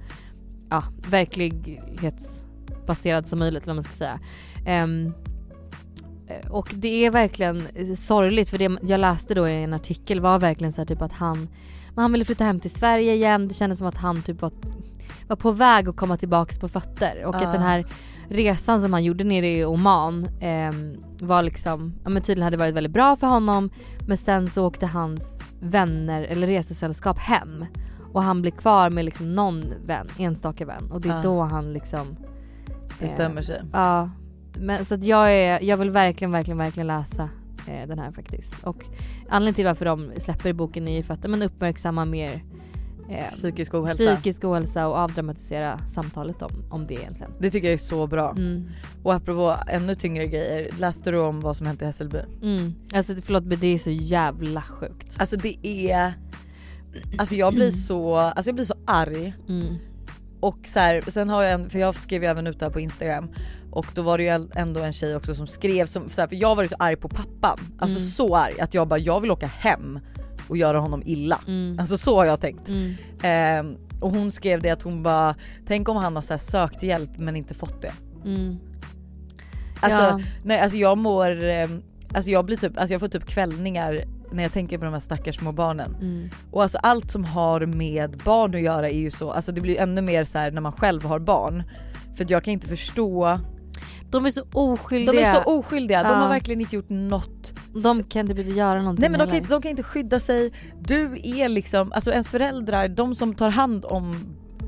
ja, 0.73 0.83
verklighetsbaserad 1.11 3.29
som 3.29 3.39
möjligt 3.39 3.63
eller 3.63 3.75
vad 3.75 3.77
man 3.77 3.85
ska 3.85 3.93
säga. 3.93 4.21
Eh, 4.65 4.87
och 6.51 6.71
det 6.75 7.07
är 7.07 7.11
verkligen 7.11 7.63
eh, 7.75 7.97
sorgligt 7.97 8.49
för 8.49 8.59
det 8.59 8.79
jag 8.83 9.01
läste 9.01 9.35
då 9.35 9.49
i 9.49 9.63
en 9.63 9.73
artikel 9.73 10.21
var 10.21 10.39
verkligen 10.39 10.73
så 10.73 10.81
här 10.81 10.87
typ 10.87 11.03
att 11.03 11.13
han, 11.13 11.49
han 11.97 12.13
ville 12.13 12.25
flytta 12.25 12.45
hem 12.45 12.61
till 12.61 12.71
Sverige 12.71 13.15
igen. 13.15 13.49
Det 13.49 13.55
kändes 13.55 13.79
som 13.79 13.87
att 13.87 13.97
han 13.97 14.23
typ 14.23 14.43
var, 14.43 14.53
var 15.29 15.37
på 15.37 15.51
väg 15.51 15.89
att 15.89 15.97
komma 15.97 16.17
tillbaks 16.17 16.59
på 16.59 16.69
fötter 16.69 17.25
och 17.25 17.35
Ah. 17.35 17.39
att 17.39 17.53
den 17.53 17.63
här 17.63 17.87
resan 18.29 18.81
som 18.81 18.93
han 18.93 19.05
gjorde 19.05 19.25
nere 19.25 19.49
i 19.49 19.65
Oman 19.65 20.27
ehm, 20.41 20.97
var 21.21 21.43
liksom, 21.43 21.95
ja 22.05 22.11
men 22.11 22.23
tydligen 22.23 22.45
hade 22.45 22.57
varit 22.57 22.75
väldigt 22.75 22.93
bra 22.93 23.17
för 23.17 23.27
honom 23.27 23.71
men 24.07 24.17
sen 24.17 24.51
så 24.51 24.67
åkte 24.67 24.87
hans 24.87 25.39
vänner 25.61 26.23
eller 26.23 26.47
resesällskap 26.47 27.19
hem 27.19 27.65
och 28.13 28.23
han 28.23 28.43
blev 28.43 28.51
kvar 28.53 28.91
med 28.91 29.05
liksom 29.05 29.35
någon 29.35 29.65
vän, 29.87 30.07
enstaka 30.19 30.67
vän 30.67 30.91
och 30.91 31.01
det 31.01 31.09
är 31.09 31.19
Ah. 31.19 31.23
då 31.23 31.41
han 31.43 31.73
liksom 31.73 32.17
Bestämmer 33.01 33.43
sig. 33.43 33.63
Ja, 33.73 34.11
men 34.59 34.85
så 34.85 34.95
att 34.95 35.05
jag, 35.05 35.33
är, 35.35 35.61
jag 35.63 35.77
vill 35.77 35.91
verkligen, 35.91 36.33
verkligen, 36.33 36.59
verkligen 36.59 36.87
läsa 36.87 37.29
eh, 37.69 37.89
den 37.89 37.99
här 37.99 38.13
faktiskt. 38.13 38.55
Och 38.65 38.85
anledningen 39.29 39.55
till 39.55 39.65
varför 39.65 39.85
de 39.85 40.11
släpper 40.19 40.53
boken 40.53 40.89
är 40.89 40.97
ju 40.97 41.03
för 41.03 41.15
att 41.15 41.27
man 41.31 41.43
uppmärksammar 41.43 42.05
mer 42.05 42.45
eh, 43.09 43.31
Psykisk 43.31 43.75
ohälsa. 43.75 44.15
psykisk 44.15 44.45
ohälsa 44.45 44.89
och 44.89 44.97
avdramatisera 44.97 45.79
samtalet 45.89 46.43
om, 46.43 46.51
om 46.71 46.87
det 46.87 46.95
egentligen. 46.95 47.33
Det 47.39 47.51
tycker 47.51 47.67
jag 47.69 47.75
är 47.75 47.79
så 47.79 48.07
bra. 48.07 48.31
Mm. 48.31 48.69
Och 49.03 49.15
apropå 49.15 49.57
ännu 49.69 49.95
tyngre 49.95 50.27
grejer, 50.27 50.71
läste 50.79 51.11
du 51.11 51.21
om 51.21 51.41
vad 51.41 51.57
som 51.57 51.67
hänt 51.67 51.83
i 51.83 51.85
Hässelby? 51.85 52.19
Mm. 52.43 52.75
Alltså 52.95 53.15
förlåt 53.23 53.45
men 53.45 53.59
det 53.59 53.67
är 53.67 53.79
så 53.79 53.91
jävla 53.91 54.63
sjukt. 54.63 55.17
Alltså 55.19 55.37
det 55.37 55.67
är... 55.67 56.13
Alltså 57.19 57.35
jag 57.35 57.55
blir 57.55 57.71
så, 57.71 58.17
alltså 58.17 58.49
jag 58.49 58.55
blir 58.55 58.65
så 58.65 58.75
arg. 58.87 59.35
Mm. 59.49 59.77
Och 60.41 60.59
så 60.65 60.79
här, 60.79 61.01
sen 61.11 61.29
har 61.29 61.43
jag 61.43 61.53
en, 61.53 61.71
för 61.71 61.79
jag 61.79 61.95
skrev 61.95 62.23
ju 62.23 62.29
även 62.29 62.47
ut 62.47 62.59
det 62.59 62.65
här 62.67 62.73
på 62.73 62.81
instagram 62.81 63.29
och 63.71 63.87
då 63.95 64.03
var 64.03 64.19
det 64.19 64.25
ju 64.25 64.49
ändå 64.55 64.81
en 64.81 64.93
tjej 64.93 65.17
också 65.17 65.35
som 65.35 65.47
skrev 65.47 65.87
som, 65.87 66.11
så 66.11 66.21
här, 66.21 66.29
för 66.29 66.37
jag 66.37 66.55
var 66.57 66.63
ju 66.63 66.69
så 66.69 66.77
arg 66.79 66.97
på 66.97 67.09
pappan. 67.09 67.59
Alltså 67.79 67.97
Mm. 67.99 68.09
så 68.09 68.37
arg 68.37 68.61
att 68.61 68.75
jag 68.75 68.89
bara 68.89 68.99
jag 68.99 69.21
vill 69.21 69.31
åka 69.31 69.47
hem 69.47 69.99
och 70.49 70.57
göra 70.57 70.79
honom 70.79 71.03
illa. 71.07 71.41
Mm. 71.47 71.79
Alltså 71.79 71.99
så 71.99 72.17
har 72.17 72.25
jag 72.25 72.41
tänkt. 72.41 72.69
Ehm, 73.23 73.77
och 74.01 74.11
hon 74.11 74.33
skrev 74.33 74.63
det 74.63 74.71
att 74.71 74.83
hon 74.83 75.03
bara, 75.03 75.35
tänk 75.67 75.89
om 75.89 75.97
han 75.97 76.15
har 76.15 76.23
så 76.23 76.33
här 76.33 76.39
sökt 76.39 76.83
hjälp 76.83 77.11
men 77.19 77.37
inte 77.37 77.55
fått 77.55 77.83
det. 77.83 77.93
Mm. 78.25 78.59
Alltså, 79.81 80.03
Ja. 80.03 80.21
nej, 80.45 80.61
alltså 80.61 80.79
jag 80.79 80.99
mår, 80.99 81.45
ehm, 81.45 81.83
alltså 82.15 82.31
jag 82.31 82.45
blir 82.45 82.57
typ, 82.57 82.79
alltså 82.79 82.95
jag 82.95 83.01
får 83.01 83.09
typ 83.09 83.27
kvällningar 83.27 84.05
när 84.33 84.43
jag 84.43 84.53
tänker 84.53 84.79
på 84.79 84.85
de 84.85 84.93
här 84.95 85.01
stackars 85.01 85.37
små 85.37 85.53
barnen. 85.53 85.95
Mm. 86.01 86.29
Och 86.51 86.63
alltså 86.63 86.79
allt 86.79 87.11
som 87.11 87.25
har 87.25 87.67
med 87.67 88.17
barn 88.25 88.55
att 88.55 88.61
göra 88.61 88.91
är 88.91 88.99
ju 88.99 89.11
så, 89.11 89.31
alltså 89.33 89.53
det 89.53 89.61
blir 89.61 89.79
ännu 89.81 90.01
mer 90.03 90.25
så 90.25 90.39
här 90.39 90.51
när 90.51 90.61
man 90.61 90.73
själv 90.73 91.05
har 91.05 91.19
barn. 91.19 91.63
För 92.17 92.27
jag 92.29 92.45
kan 92.45 92.53
inte 92.53 92.67
förstå, 92.69 93.39
De 94.11 94.27
är 94.27 94.31
så 94.31 94.43
oskyldiga. 94.53 95.13
de 95.13 95.19
är 95.19 95.25
så 95.25 95.43
oskyldiga, 95.43 96.03
de 96.03 96.09
Ja. 96.09 96.15
har 96.15 96.29
verkligen 96.29 96.61
inte 96.61 96.77
gjort 96.77 96.89
något. 96.89 97.53
De 97.83 98.03
kan 98.05 98.31
inte 98.31 98.43
göra 98.43 98.79
någonting 98.83 99.01
Nej 99.01 99.11
men 99.11 99.19
de 99.19 99.27
kan, 99.27 99.37
inte, 99.37 99.49
de 99.49 99.63
kan 99.63 99.71
inte 99.71 99.83
skydda 99.83 100.21
sig. 100.21 100.53
Du 100.81 101.21
är 101.23 101.49
liksom, 101.49 101.93
alltså 101.93 102.11
ens 102.11 102.29
föräldrar, 102.31 102.89
de 102.89 103.15
som 103.15 103.35
tar 103.35 103.49
hand 103.51 103.85
om 103.85 104.15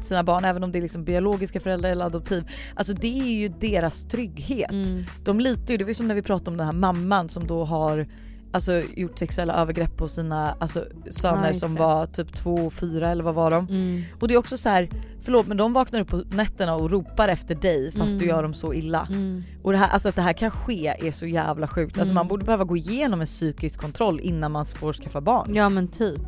sina 0.01 0.23
barn 0.25 0.45
även 0.45 0.65
om 0.65 0.73
det 0.73 0.79
är 0.79 0.83
liksom 0.83 1.05
biologiska 1.05 1.61
föräldrar 1.61 1.91
eller 1.91 2.05
adoptiv. 2.05 2.49
Alltså 2.75 2.93
det 2.93 3.21
är 3.21 3.35
ju 3.35 3.49
deras 3.49 4.05
trygghet. 4.05 4.71
Mm. 4.71 5.05
De 5.25 5.41
litar 5.41 5.71
ju, 5.73 5.77
det 5.77 5.85
var 5.85 5.89
ju 5.89 5.95
som 5.95 6.09
när 6.09 6.15
vi 6.15 6.23
pratade 6.23 6.51
om 6.51 6.57
den 6.57 6.67
här 6.67 6.73
mamman 6.75 7.29
som 7.29 7.47
då 7.47 7.65
har 7.65 8.07
alltså, 8.55 8.83
gjort 8.97 9.19
sexuella 9.19 9.55
övergrepp 9.55 9.97
på 9.97 10.09
sina 10.09 10.57
alltså, 10.59 10.85
söner 11.11 11.49
Ja, 11.49 11.55
som 11.55 11.75
var 11.75 12.07
typ 12.07 12.33
två 12.37 12.55
och 12.55 12.73
fyra 12.73 13.11
eller 13.11 13.25
vad 13.25 13.35
var 13.35 13.51
de? 13.51 13.67
Mm. 13.69 14.03
Och 14.21 14.29
det 14.29 14.35
är 14.35 14.39
också 14.39 14.57
så 14.57 14.69
här, 14.69 14.89
förlåt 15.23 15.47
men 15.47 15.57
de 15.57 15.73
vaknar 15.73 16.01
upp 16.01 16.09
på 16.09 16.17
nätterna 16.31 16.75
och 16.75 16.91
ropar 16.91 17.29
efter 17.29 17.55
dig 17.55 17.93
fast 17.93 18.09
Mm. 18.09 18.19
du 18.19 18.25
gör 18.27 18.43
dem 18.43 18.55
så 18.55 18.75
illa. 18.75 19.07
Mm. 19.11 19.43
Och 19.63 19.73
det 19.73 19.79
här, 19.79 19.89
alltså 19.89 20.09
att 20.09 20.17
det 20.17 20.23
här 20.23 20.33
kan 20.33 20.51
ske 20.51 20.87
är 21.09 21.13
så 21.13 21.27
jävla 21.27 21.67
sjukt. 21.69 21.99
Alltså 21.99 22.13
Mm. 22.13 22.15
man 22.15 22.29
borde 22.29 22.45
behöva 22.45 22.65
gå 22.65 22.77
igenom 22.77 23.21
en 23.21 23.27
psykisk 23.27 23.81
kontroll 23.81 24.21
innan 24.21 24.53
man 24.53 24.67
får 24.67 24.93
skaffa 24.93 25.21
barn. 25.21 25.55
Ja 25.55 25.69
men 25.69 25.89
typ. 25.89 26.21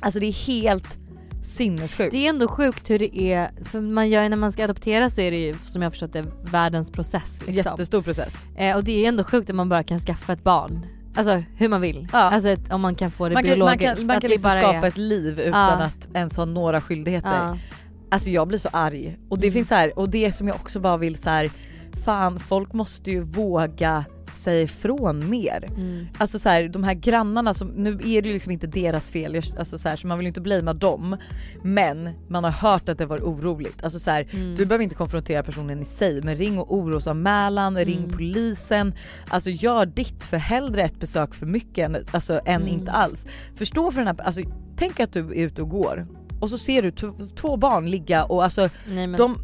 Alltså 0.00 0.20
det 0.20 0.26
är 0.26 0.32
helt 0.46 0.98
sinnessjukt. 1.42 2.12
Det 2.12 2.26
är 2.26 2.28
ändå 2.30 2.48
sjukt 2.48 2.90
hur 2.90 2.98
det 2.98 3.18
är, 3.32 3.50
för 3.64 3.80
man 3.80 4.08
gör, 4.10 4.28
när 4.28 4.36
man 4.36 4.52
ska 4.52 4.64
adoptera 4.64 5.10
så 5.10 5.20
är 5.20 5.30
det 5.30 5.36
ju 5.36 5.54
som 5.62 5.82
jag 5.82 5.92
förstått 5.92 6.12
det 6.12 6.24
världens 6.42 6.90
process. 6.92 7.32
Liksom. 7.46 7.54
Jättestor 7.54 8.02
process. 8.02 8.34
Eh, 8.56 8.76
och 8.76 8.84
det 8.84 9.04
är 9.04 9.08
ändå 9.08 9.24
sjukt 9.24 9.50
att 9.50 9.56
man 9.56 9.68
bara 9.68 9.82
kan 9.82 9.98
skaffa 10.00 10.32
ett 10.32 10.44
barn. 10.44 10.86
Alltså 11.16 11.42
hur 11.56 11.68
man 11.68 11.80
vill. 11.80 12.08
Ja. 12.12 12.18
Alltså 12.18 12.48
ett, 12.48 12.72
om 12.72 12.80
man 12.80 12.94
kan 12.94 13.10
få 13.10 13.28
det 13.28 13.34
Man 13.34 13.42
kan, 13.42 13.50
man 13.50 13.56
biologiskt. 13.76 13.96
kan, 13.98 14.06
man 14.06 14.20
kan 14.20 14.30
liksom 14.30 14.50
skapa 14.50 14.74
är- 14.76 14.84
ett 14.86 14.96
liv 14.96 15.40
utan 15.40 15.60
Ja. 15.78 15.84
att 15.84 16.08
ens 16.14 16.36
ha 16.36 16.44
några 16.44 16.80
skyldigheter. 16.80 17.34
Ja. 17.34 17.56
Alltså 18.10 18.30
jag 18.30 18.48
blir 18.48 18.58
så 18.58 18.68
arg. 18.72 19.18
Och 19.28 19.38
det 19.38 19.46
Mm. 19.46 19.52
finns 19.54 19.68
så 19.68 19.74
här, 19.74 19.98
och 19.98 20.08
det 20.08 20.32
som 20.32 20.48
jag 20.48 20.56
också 20.56 20.80
bara 20.80 20.96
vill 20.96 21.16
så 21.16 21.30
här, 21.30 21.50
fan 22.04 22.40
folk 22.40 22.72
måste 22.72 23.10
ju 23.10 23.20
våga 23.20 24.04
säga 24.34 24.62
ifrån 24.62 25.30
mer. 25.30 25.64
Mm. 25.76 26.06
Alltså 26.18 26.38
så 26.38 26.48
här, 26.48 26.68
de 26.68 26.84
här 26.84 26.94
grannarna 26.94 27.54
som, 27.54 27.68
nu 27.68 27.90
är 27.92 28.22
det 28.22 28.28
ju 28.28 28.32
liksom 28.32 28.52
inte 28.52 28.66
deras 28.66 29.10
fel, 29.10 29.36
alltså 29.58 29.78
så, 29.78 29.88
här, 29.88 29.96
så 29.96 30.06
man 30.06 30.18
vill 30.18 30.24
ju 30.24 30.28
inte 30.28 30.40
blamea 30.40 30.74
dem. 30.74 31.16
Men 31.62 32.10
man 32.28 32.44
har 32.44 32.50
hört 32.50 32.88
att 32.88 32.98
det 32.98 33.06
var 33.06 33.18
oroligt. 33.18 33.82
Alltså 33.84 33.98
så 33.98 34.10
här, 34.10 34.26
Mm. 34.32 34.54
du 34.54 34.66
behöver 34.66 34.82
inte 34.82 34.94
konfrontera 34.94 35.42
personen 35.42 35.82
i 35.82 35.84
sig 35.84 36.22
men 36.22 36.36
ring 36.36 36.58
och 36.58 36.74
orosanmälan, 36.74 37.78
ring 37.78 37.98
Mm. 37.98 38.10
polisen. 38.10 38.94
Alltså 39.28 39.50
gör 39.50 39.86
ditt 39.86 40.24
för 40.24 40.36
hellre 40.36 40.82
ett 40.82 41.00
besök 41.00 41.34
för 41.34 41.46
mycket 41.46 41.84
än, 41.90 41.96
alltså, 42.10 42.40
än 42.44 42.62
Mm. 42.62 42.68
inte 42.74 42.92
alls. 42.92 43.26
Förstå 43.56 43.90
för 43.90 43.98
den 44.00 44.06
här, 44.06 44.20
alltså 44.26 44.40
tänk 44.76 45.00
att 45.00 45.12
du 45.12 45.20
är 45.20 45.34
ute 45.46 45.62
och 45.62 45.68
går 45.68 46.06
och 46.40 46.50
så 46.50 46.58
ser 46.58 46.82
du 46.82 46.90
två 47.36 47.56
barn 47.56 47.90
ligga 47.90 48.24
och 48.24 48.44
alltså 48.44 48.68
Nej, 48.88 49.06
men, 49.06 49.18
de 49.18 49.36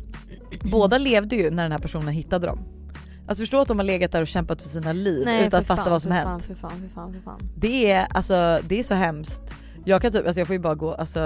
båda 0.62 0.98
levde 0.98 1.36
ju 1.36 1.50
när 1.50 1.62
den 1.62 1.72
här 1.72 1.78
personen 1.78 2.08
hittade 2.08 2.46
dem. 2.46 2.58
Alltså 3.28 3.42
förstå 3.42 3.60
att 3.60 3.68
de 3.68 3.78
har 3.78 3.84
legat 3.86 4.12
där 4.12 4.20
och 4.20 4.26
kämpat 4.28 4.62
för 4.62 4.68
sina 4.68 4.92
liv 4.92 5.22
nej, 5.24 5.46
utan 5.46 5.60
att 5.60 5.66
fatta 5.66 5.82
fan, 5.82 5.90
vad 5.92 6.02
som 6.02 6.10
för 6.10 6.16
hänt. 6.16 6.28
Fan, 6.28 6.40
för 6.40 6.54
fan, 6.54 6.70
för 6.80 6.88
fan, 6.94 7.12
för 7.12 7.20
fan. 7.20 7.38
Det 7.56 7.90
är 7.90 8.06
alltså, 8.10 8.58
det 8.68 8.78
är 8.78 8.82
så 8.82 8.94
hemskt. 8.94 9.54
Jag 9.84 10.02
kan 10.02 10.12
typ, 10.12 10.26
alltså 10.26 10.40
jag 10.40 10.46
får 10.46 10.54
ju 10.54 10.60
bara 10.60 10.74
gå, 10.74 10.92
alltså 10.94 11.18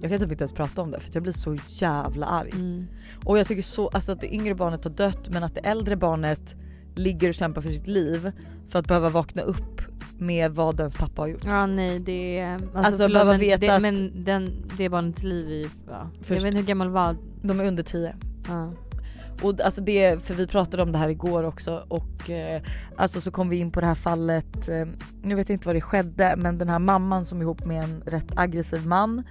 jag 0.00 0.10
kan 0.10 0.18
typ 0.20 0.30
inte 0.32 0.42
ens 0.42 0.52
prata 0.52 0.82
om 0.82 0.90
det 0.90 1.00
för 1.00 1.10
jag 1.12 1.22
blir 1.22 1.32
så 1.32 1.56
jävla 1.68 2.26
arg. 2.26 2.50
Mm. 2.52 2.86
Och 3.24 3.38
jag 3.38 3.46
tycker 3.46 3.62
så, 3.62 3.88
alltså 3.88 4.12
att 4.12 4.20
det 4.20 4.34
yngre 4.34 4.54
barnet 4.54 4.84
har 4.84 4.90
dött 4.90 5.28
men 5.28 5.44
att 5.44 5.54
det 5.54 5.60
äldre 5.60 5.96
barnet 5.96 6.54
ligger 6.94 7.28
och 7.28 7.34
kämpar 7.34 7.60
för 7.62 7.68
sitt 7.68 7.86
liv 7.86 8.32
för 8.68 8.78
att 8.78 8.86
behöva 8.86 9.08
vakna 9.08 9.42
upp 9.42 9.80
med 10.18 10.52
vad 10.52 10.80
ens 10.80 10.94
pappa 10.94 11.22
har 11.22 11.26
gjort. 11.28 11.44
Ja 11.44 11.66
nej 11.66 11.98
det 11.98 12.38
är... 12.38 12.54
Alltså, 12.54 12.68
Alltså, 12.78 13.02
förlåt, 13.02 13.12
behöva 13.12 13.36
veta 13.38 13.60
det, 13.60 13.68
att- 13.68 13.82
men 13.82 14.24
den, 14.24 14.52
det 14.78 14.88
barnets 14.88 15.22
liv 15.22 15.46
är 15.46 15.54
ju... 15.54 15.68
Ja. 15.88 16.10
Jag 16.28 16.34
vet 16.34 16.44
inte 16.44 16.58
hur 16.58 16.66
gammal 16.66 16.88
var... 16.88 17.16
De 17.42 17.60
är 17.60 17.64
under 17.64 17.82
10. 17.82 18.14
Ja. 18.48 18.70
Och 19.42 19.60
alltså 19.60 19.80
det, 19.80 20.22
för 20.22 20.34
vi 20.34 20.46
pratade 20.46 20.82
om 20.82 20.92
det 20.92 20.98
här 20.98 21.08
igår 21.08 21.44
också 21.44 21.84
och 21.88 22.30
eh, 22.30 22.62
alltså 22.96 23.20
så 23.20 23.30
kom 23.30 23.48
vi 23.48 23.56
in 23.56 23.70
på 23.70 23.80
det 23.80 23.86
här 23.86 23.94
fallet, 23.94 24.68
eh, 24.68 24.86
nu 25.22 25.34
vet 25.34 25.48
jag 25.48 25.54
inte 25.54 25.68
vad 25.68 25.76
det 25.76 25.80
skedde 25.80 26.34
men 26.36 26.58
den 26.58 26.68
här 26.68 26.78
mamman 26.78 27.24
som 27.24 27.38
är 27.38 27.42
ihop 27.42 27.64
med 27.64 27.84
en 27.84 28.02
rätt 28.06 28.32
aggressiv 28.36 28.86
man 28.86 29.22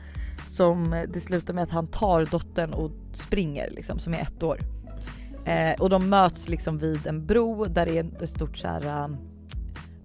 som 0.47 0.93
eh, 0.93 1.09
det 1.09 1.21
slutar 1.21 1.53
med 1.53 1.63
att 1.63 1.71
han 1.71 1.87
tar 1.87 2.25
dottern 2.25 2.73
och 2.73 2.91
springer 3.13 3.69
liksom 3.69 3.99
som 3.99 4.13
är 4.13 4.21
ett 4.21 4.43
år. 4.43 4.59
Eh, 5.45 5.81
och 5.81 5.89
de 5.89 6.09
möts 6.09 6.49
liksom 6.49 6.77
vid 6.77 7.07
en 7.07 7.25
bro 7.25 7.65
där 7.65 7.85
det 7.85 7.97
är 7.97 8.23
ett 8.23 8.29
stort 8.29 8.57
så 8.57 8.67
här, 8.67 8.85
eh, 8.85 9.07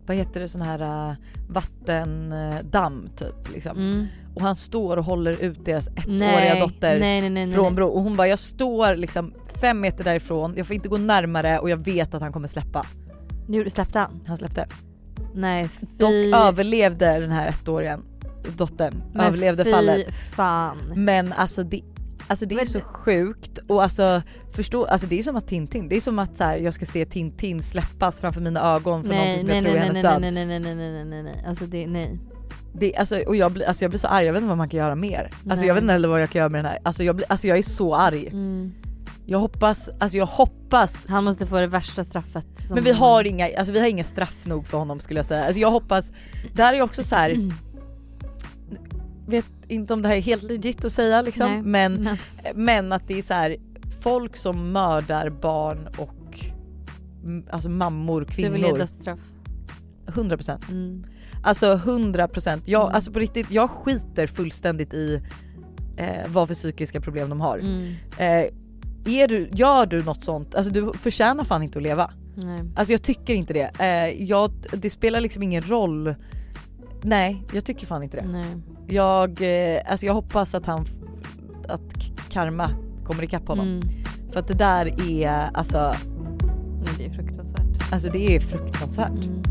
vad 0.07 0.17
heter 0.17 0.41
det 0.41 0.49
sån 0.49 0.63
här 0.63 1.11
uh, 1.11 1.17
vattendamm 1.49 3.09
typ 3.17 3.53
liksom. 3.55 3.77
Mm. 3.79 4.07
Och 4.35 4.43
han 4.43 4.55
står 4.57 4.97
och 4.97 5.05
håller 5.05 5.43
ut 5.45 5.65
deras 5.65 5.89
ettåriga 5.89 6.61
dotter 6.61 7.01
nej, 7.01 7.21
nej, 7.21 7.31
nej, 7.31 7.53
från 7.53 7.75
bro 7.75 7.89
och 7.89 8.03
hon 8.03 8.17
bara 8.17 8.29
jag 8.29 8.39
står 8.39 8.97
liksom 8.97 9.33
fem 9.61 9.81
meter 9.81 10.05
därifrån, 10.05 10.55
jag 10.57 10.67
får 10.67 10.75
inte 10.77 10.89
gå 10.89 10.99
närmare 10.99 11.59
och 11.59 11.71
jag 11.71 11.85
vet 11.85 12.15
att 12.15 12.23
han 12.23 12.33
kommer 12.33 12.49
släppa. 12.49 12.87
Nu 13.49 13.71
släppte 13.71 13.99
han? 13.99 14.21
Han 14.27 14.37
släppte. 14.37 14.67
Nej 15.35 15.69
Dock 15.81 16.11
fy. 16.11 16.33
överlevde 16.35 17.21
den 17.21 17.31
här 17.31 17.49
ettåriga 17.49 17.99
dottern, 18.57 19.03
Men 19.13 19.27
överlevde 19.27 19.65
fallet. 19.65 20.15
fan. 20.15 20.79
Men 20.97 21.33
alltså 21.33 21.63
det, 21.63 21.81
alltså 22.27 22.47
det 22.47 22.55
är 22.55 22.57
Men- 22.57 22.67
så 22.67 22.81
sjukt 22.81 23.59
och 23.67 23.83
alltså 23.83 24.23
förstå, 24.53 24.85
alltså 24.85 25.07
det 25.07 25.19
är 25.19 25.23
som 25.23 25.37
att 25.37 25.47
Tintin, 25.49 25.89
det 25.89 25.97
är 25.97 26.01
som 26.01 26.19
att 26.19 26.37
så 26.37 26.45
här, 26.45 26.57
jag 26.57 26.75
ska 26.75 26.87
se 26.87 27.05
Tintin 27.07 27.63
släppas 27.63 28.21
framför 28.21 28.41
mina 28.41 28.61
ögon 28.75 29.03
för 29.05 29.11
någonting 29.15 29.31
Nej 29.31 29.39
som 29.39 29.47
nej 29.47 29.57
jag 29.57 29.63
nej 29.65 29.73
tror 29.73 29.75
är 29.75 29.79
nej 29.79 29.87
hennes 29.87 29.95
nej 29.95 30.03
död. 30.03 30.21
nej 30.21 30.47
nej 30.47 30.61
nej 30.61 30.75
nej 30.75 30.93
nej 30.93 31.05
nej 31.05 31.23
nej 31.23 31.45
alltså 31.49 31.65
det, 31.67 31.87
nej. 31.87 32.19
Det, 32.77 32.97
alltså, 32.97 33.19
och 33.27 33.37
jag 33.37 33.53
blir, 33.53 33.69
alltså 33.69 33.85
jag 33.85 33.91
blir 33.91 34.01
så 34.01 34.09
arg, 34.09 34.27
jag 34.27 34.33
vet 34.33 34.41
inte 34.41 34.49
vad 34.49 34.59
man 34.59 34.69
kan 34.69 34.79
göra 34.79 34.95
mer. 34.95 35.31
Alltså 35.51 35.67
jag 35.67 35.75
vet 35.75 35.83
inte 35.83 35.93
heller 35.93 36.09
vad 36.09 36.23
jag 36.23 36.31
kan 36.31 36.39
göra 36.39 36.49
med 36.49 36.59
den 36.65 36.71
här, 36.71 36.79
alltså 36.83 37.05
jag, 37.05 37.17
blir, 37.17 37.27
alltså 37.29 37.47
jag 37.49 37.59
är 37.59 37.63
så 37.63 37.95
arg. 37.95 38.27
Mm. 38.27 38.73
Jag 39.27 39.39
hoppas, 39.39 39.89
alltså 40.01 40.19
jag 40.19 40.27
hoppas 40.27 41.07
Han 41.09 41.25
måste 41.25 41.47
få 41.47 41.61
det 41.61 41.67
värsta 41.67 42.05
straffet. 42.05 42.47
Men 42.71 42.85
vi 42.85 42.93
har 42.93 43.25
inga, 43.25 43.49
alltså 43.59 43.73
vi 43.73 43.81
har 43.81 43.87
inga 43.87 44.05
straff 44.05 44.47
nog 44.47 44.67
för 44.67 44.79
honom 44.79 45.01
skulle 45.01 45.19
jag 45.19 45.27
säga. 45.27 45.45
Alltså 45.45 45.61
jag 45.61 45.71
hoppas, 45.71 46.13
där 46.55 46.73
är 46.73 46.83
också 46.83 47.03
så 47.05 47.15
här. 47.17 47.49
Vet 49.27 49.47
inte 49.69 49.95
om 49.95 50.03
det 50.03 50.09
här 50.09 50.17
är 50.17 50.21
helt 50.21 50.43
legit 50.43 50.85
att 50.85 50.93
säga 50.93 51.23
liksom, 51.23 51.51
Nej. 51.51 51.63
men, 51.63 51.93
Men, 52.03 52.19
men 52.65 52.93
att 52.93 53.09
det 53.09 53.19
är 53.19 53.23
så 53.23 53.35
här 53.35 53.57
folk 54.03 54.37
som 54.37 54.73
mördar 54.73 55.31
barn 55.31 55.89
och 55.99 56.41
alltså 57.51 57.69
mammor, 57.69 58.21
du 58.37 58.43
vill 58.51 58.61
ge 58.61 58.63
kvinnor. 58.63 58.79
dödsstraff. 58.79 59.19
100%. 60.07 60.71
Mm. 60.71 61.05
Alltså 61.43 61.75
100%. 61.75 62.63
Jag, 62.65 62.83
Mm. 62.83 62.95
alltså 62.95 63.13
på 63.13 63.19
riktigt, 63.19 63.51
jag 63.51 63.71
skiter 63.71 64.27
fullständigt 64.27 64.95
i 64.95 65.23
eh, 65.97 66.09
vad 66.29 66.49
för 66.49 66.55
psykiska 66.55 67.01
problem 67.01 67.29
de 67.29 67.41
har. 67.41 67.59
Mm. 67.59 67.95
Eh, 68.19 68.51
är 69.07 69.29
du, 69.29 69.49
gör 69.53 69.87
du 69.87 70.03
något 70.05 70.25
sånt, 70.25 70.55
alltså 70.55 70.73
du 70.73 70.93
förtjänar 70.93 71.45
fan 71.45 71.63
inte 71.63 71.79
att 71.79 71.83
leva. 71.83 72.11
Nej. 72.37 72.61
Alltså 72.77 72.93
jag 72.93 73.03
tycker 73.03 73.35
inte 73.35 73.53
det. 73.53 73.71
Eh, 73.81 74.23
jag, 74.23 74.53
det 74.73 74.91
spelar 74.91 75.21
liksom 75.21 75.43
ingen 75.43 75.63
roll. 75.63 76.15
Nej, 77.07 77.43
jag 77.53 77.65
tycker 77.65 77.87
fan 77.87 78.03
inte 78.03 78.17
det. 78.17 78.27
Nej. 78.27 78.45
Jag, 78.87 79.43
eh, 79.43 79.83
alltså 79.87 80.07
jag 80.07 80.15
hoppas 80.15 80.55
att 80.55 80.67
han, 80.67 80.87
att 81.69 81.95
karma 82.31 82.71
kommer 83.05 83.25
ikapp 83.25 83.49
honom. 83.49 83.67
Mm. 83.67 83.89
För 84.33 84.41
att 84.41 84.49
det 84.49 84.55
där 84.55 85.11
är, 85.11 85.51
alltså, 85.55 85.95
det 86.99 87.07
är 87.07 87.11
fruktansvärt. 87.11 87.93
alltså 87.93 88.09
det 88.09 88.37
är 88.37 88.41
fruktansvärt. 88.41 89.11
Mm. 89.11 89.43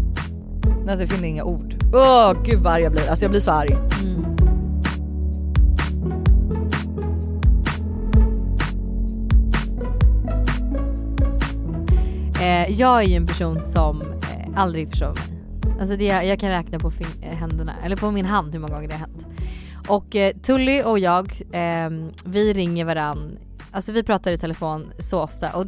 Alltså 0.89 1.03
jag 1.03 1.09
finner 1.09 1.27
inga 1.27 1.43
ord. 1.43 1.75
Åh 1.93 2.33
gud 2.43 2.59
vad 2.59 2.73
arg 2.73 2.83
jag 2.83 2.91
blir, 2.91 3.09
alltså 3.09 3.25
jag 3.25 3.31
blir 3.31 3.41
så 3.41 3.51
arg. 3.51 3.77
Mm. 4.03 4.25
Eh, 12.41 12.71
jag 12.71 13.03
är 13.03 13.07
ju 13.07 13.15
en 13.15 13.27
person 13.27 13.61
som 13.61 14.01
eh, 14.01 14.47
aldrig 14.55 14.89
förstår 14.89 15.07
mig. 15.07 15.32
Alltså 15.83 15.95
det, 15.97 16.05
jag 16.05 16.39
kan 16.39 16.49
räkna 16.49 16.79
på 16.79 16.91
eh, 17.21 17.29
händerna, 17.29 17.73
eller 17.83 17.95
på 17.95 18.11
min 18.11 18.25
hand 18.25 18.53
hur 18.53 18.59
många 18.59 18.73
gånger 18.73 18.87
det 18.87 18.93
har 18.93 18.99
hänt. 18.99 19.25
Och 19.87 20.15
eh, 20.15 20.33
Tully 20.33 20.81
och 20.83 20.99
jag, 20.99 21.41
eh, 21.51 21.89
vi 22.25 22.53
ringer 22.53 22.85
varann, 22.85 23.37
alltså 23.71 23.91
vi 23.91 24.03
pratar 24.03 24.31
i 24.31 24.37
telefon 24.37 24.91
så 24.99 25.21
ofta 25.21 25.55
och 25.55 25.65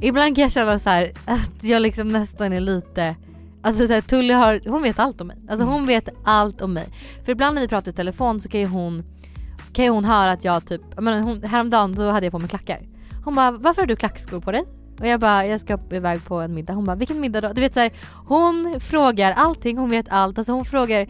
ibland 0.00 0.36
kan 0.36 0.42
jag 0.42 0.52
känna 0.52 0.78
så 0.78 0.90
här 0.90 1.12
att 1.24 1.64
jag 1.64 1.82
liksom 1.82 2.08
nästan 2.08 2.52
är 2.52 2.60
lite 2.60 3.16
Alltså 3.62 3.86
så 3.86 3.92
här, 3.92 4.00
Tully 4.00 4.34
har, 4.34 4.60
hon 4.66 4.82
vet 4.82 4.98
allt 4.98 5.20
om 5.20 5.26
mig. 5.26 5.36
Alltså 5.48 5.66
hon 5.66 5.86
vet 5.86 6.08
allt 6.24 6.60
om 6.60 6.72
mig. 6.72 6.88
För 7.24 7.32
ibland 7.32 7.54
när 7.54 7.62
vi 7.62 7.68
pratar 7.68 7.92
i 7.92 7.94
telefon 7.94 8.40
så 8.40 8.48
kan 8.48 8.60
ju 8.60 8.66
hon 8.66 9.02
kan 9.72 9.84
ju 9.84 9.90
hon 9.90 10.04
höra 10.04 10.32
att 10.32 10.44
jag 10.44 10.66
typ, 10.66 10.82
men 10.96 11.22
hon, 11.22 11.42
häromdagen 11.42 11.96
så 11.96 12.10
hade 12.10 12.26
jag 12.26 12.32
på 12.32 12.38
mig 12.38 12.48
klackar. 12.48 12.80
Hon 13.24 13.34
bara 13.34 13.50
varför 13.50 13.82
har 13.82 13.86
du 13.86 13.96
klackskor 13.96 14.40
på 14.40 14.52
dig? 14.52 14.64
Och 15.00 15.06
jag 15.06 15.20
bara 15.20 15.46
jag 15.46 15.60
ska 15.60 15.78
iväg 15.90 16.24
på 16.24 16.34
en 16.40 16.54
middag. 16.54 16.72
Hon 16.72 16.84
bara 16.84 16.96
vilken 16.96 17.20
middag 17.20 17.40
då? 17.40 17.52
Du 17.52 17.60
vet 17.60 17.74
så 17.74 17.80
här, 17.80 17.92
hon 18.26 18.80
frågar 18.80 19.32
allting, 19.32 19.78
hon 19.78 19.90
vet 19.90 20.06
allt. 20.08 20.38
Alltså 20.38 20.52
hon 20.52 20.64
frågar 20.64 21.06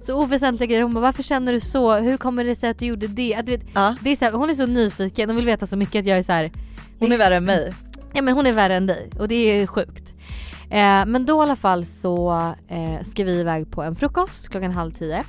så 0.00 0.22
oväsentliga 0.22 0.66
grejer. 0.66 0.82
Hon 0.82 0.94
bara 0.94 1.00
varför 1.00 1.22
känner 1.22 1.52
du 1.52 1.60
så? 1.60 1.94
Hur 1.94 2.16
kommer 2.16 2.44
det 2.44 2.54
sig 2.54 2.70
att 2.70 2.78
du 2.78 2.86
gjorde 2.86 3.06
det? 3.06 3.34
Att, 3.34 3.46
du 3.46 3.52
vet, 3.56 3.66
Ja. 3.74 3.96
det 4.00 4.10
är 4.10 4.16
så 4.16 4.24
här, 4.24 4.32
hon 4.32 4.50
är 4.50 4.54
så 4.54 4.66
nyfiken 4.66 5.30
och 5.30 5.38
vill 5.38 5.44
veta 5.46 5.66
så 5.66 5.76
mycket 5.76 6.00
att 6.00 6.06
jag 6.06 6.18
är 6.18 6.22
så 6.22 6.32
här. 6.32 6.52
Hon 6.98 7.12
är 7.12 7.18
värre 7.18 7.36
än 7.36 7.44
mig. 7.44 7.72
Ja 8.12 8.22
men 8.22 8.34
hon 8.34 8.46
är 8.46 8.52
värre 8.52 8.74
än 8.74 8.86
dig 8.86 9.10
och 9.18 9.28
det 9.28 9.34
är 9.34 9.66
sjukt. 9.66 10.12
Eh, 10.70 11.06
men 11.06 11.26
då 11.26 11.38
i 11.38 11.42
alla 11.42 11.56
fall 11.56 11.84
så 11.84 12.30
eh, 12.68 13.04
ska 13.04 13.24
vi 13.24 13.40
iväg 13.40 13.70
på 13.70 13.82
en 13.82 13.96
frukost 13.96 14.48
klockan 14.48 14.72
halv 14.72 14.90
tio. 14.92 15.22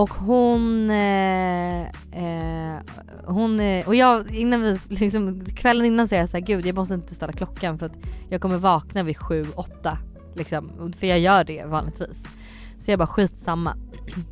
Och 0.00 0.10
hon, 0.10 0.90
eh, 0.90 1.80
eh, 2.12 2.78
hon 3.24 3.60
eh, 3.60 3.88
och 3.88 3.94
jag 3.94 4.34
innan 4.34 4.62
vi, 4.62 4.78
liksom, 4.88 5.44
kvällen 5.44 5.86
innan 5.86 6.08
säger 6.08 6.22
jag 6.22 6.28
så 6.30 6.36
här, 6.36 6.44
gud 6.44 6.66
jag 6.66 6.74
måste 6.74 6.94
inte 6.94 7.14
ställa 7.14 7.32
klockan 7.32 7.78
för 7.78 7.86
att 7.86 7.92
jag 8.28 8.40
kommer 8.40 8.56
vakna 8.58 9.02
vid 9.02 9.16
sju, 9.18 9.44
åtta. 9.54 9.98
Liksom, 10.34 10.92
för 10.98 11.06
jag 11.06 11.18
gör 11.20 11.44
det 11.44 11.64
vanligtvis. 11.64 12.24
Så 12.78 12.90
jag 12.90 12.98
bara 12.98 13.06
skitsamma. 13.06 13.76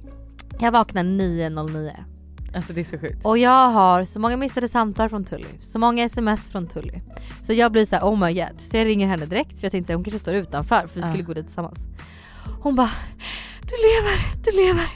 Jag 0.60 0.72
vaknar 0.72 1.02
9.09. 1.02 1.92
Alltså 2.54 2.72
det 2.72 2.80
är 2.80 2.84
så 2.84 2.98
sjukt. 2.98 3.24
Och 3.24 3.38
jag 3.38 3.70
har 3.70 4.04
så 4.04 4.20
många 4.20 4.36
missade 4.36 4.68
samtal 4.68 5.08
från 5.08 5.24
Tully, 5.24 5.46
så 5.60 5.78
många 5.78 6.04
sms 6.04 6.50
från 6.50 6.66
Tully. 6.66 7.00
Så 7.42 7.52
jag 7.52 7.72
blir 7.72 7.84
så 7.84 7.96
här: 7.96 8.02
oh 8.02 8.18
my 8.26 8.32
god. 8.34 8.60
Så 8.60 8.76
jag 8.76 8.86
ringer 8.86 9.06
henne 9.06 9.26
direkt 9.26 9.58
för 9.58 9.64
jag 9.64 9.72
tänkte 9.72 9.94
hon 9.94 10.04
kanske 10.04 10.18
står 10.18 10.34
utanför 10.34 10.86
för 10.86 11.00
vi 11.00 11.02
skulle 11.02 11.18
Ja. 11.22 11.26
gå 11.26 11.32
dit 11.34 11.46
tillsammans. 11.46 11.78
Hon 12.62 12.74
bara 12.74 12.90
du 13.60 13.74
lever, 13.76 14.44
du 14.44 14.66
lever. 14.66 14.88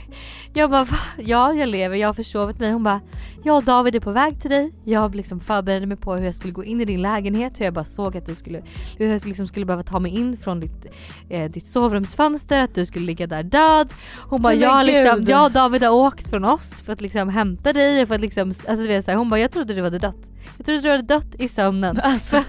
Jag 0.55 0.69
bara 0.69 0.83
va? 0.83 0.97
Ja 1.17 1.53
jag 1.53 1.69
lever, 1.69 1.95
jag 1.95 2.07
har 2.07 2.13
försovit 2.13 2.59
mig. 2.59 2.71
Hon 2.71 2.83
bara 2.83 3.01
ja 3.43 3.61
David 3.61 3.95
är 3.95 3.99
på 3.99 4.11
väg 4.11 4.41
till 4.41 4.49
dig. 4.49 4.73
Jag 4.85 5.15
liksom 5.15 5.39
förberedde 5.39 5.85
mig 5.85 5.97
på 5.97 6.15
hur 6.15 6.25
jag 6.25 6.35
skulle 6.35 6.53
gå 6.53 6.63
in 6.63 6.81
i 6.81 6.85
din 6.85 7.01
lägenhet. 7.01 7.59
Hur 7.59 7.65
jag 7.65 7.73
bara 7.73 7.85
såg 7.85 8.17
att 8.17 8.25
du 8.25 8.35
skulle, 8.35 8.63
hur 8.97 9.11
jag 9.11 9.25
liksom 9.25 9.47
skulle 9.47 9.65
behöva 9.65 9.83
ta 9.83 9.99
mig 9.99 10.11
in 10.11 10.37
från 10.37 10.59
ditt, 10.59 10.85
eh, 11.29 11.51
ditt 11.51 11.65
sovrumsfönster. 11.65 12.61
Att 12.61 12.75
du 12.75 12.85
skulle 12.85 13.05
ligga 13.05 13.27
där 13.27 13.43
död. 13.43 13.93
Hon 14.29 14.41
bara 14.41 14.53
jag, 14.53 14.85
liksom, 14.85 15.23
jag 15.27 15.45
och 15.45 15.51
David 15.51 15.83
har 15.83 15.91
åkt 15.91 16.29
från 16.29 16.45
oss 16.45 16.81
för 16.81 16.93
att 16.93 17.01
liksom 17.01 17.29
hämta 17.29 17.73
dig. 17.73 18.01
och 18.01 18.07
För 18.07 18.15
att 18.15 18.21
liksom, 18.21 18.53
alltså, 18.67 18.87
vet, 18.87 19.05
så 19.05 19.11
här, 19.11 19.17
hon 19.17 19.29
bara 19.29 19.39
jag 19.39 19.51
trodde 19.51 19.73
du 19.73 19.83
hade 19.83 19.99
dött. 19.99 20.29
Jag 20.57 20.65
trodde 20.65 20.81
du 20.81 20.89
hade 20.89 21.03
dött 21.03 21.35
i 21.39 21.47
sömnen. 21.47 21.99
Alltså. 22.03 22.43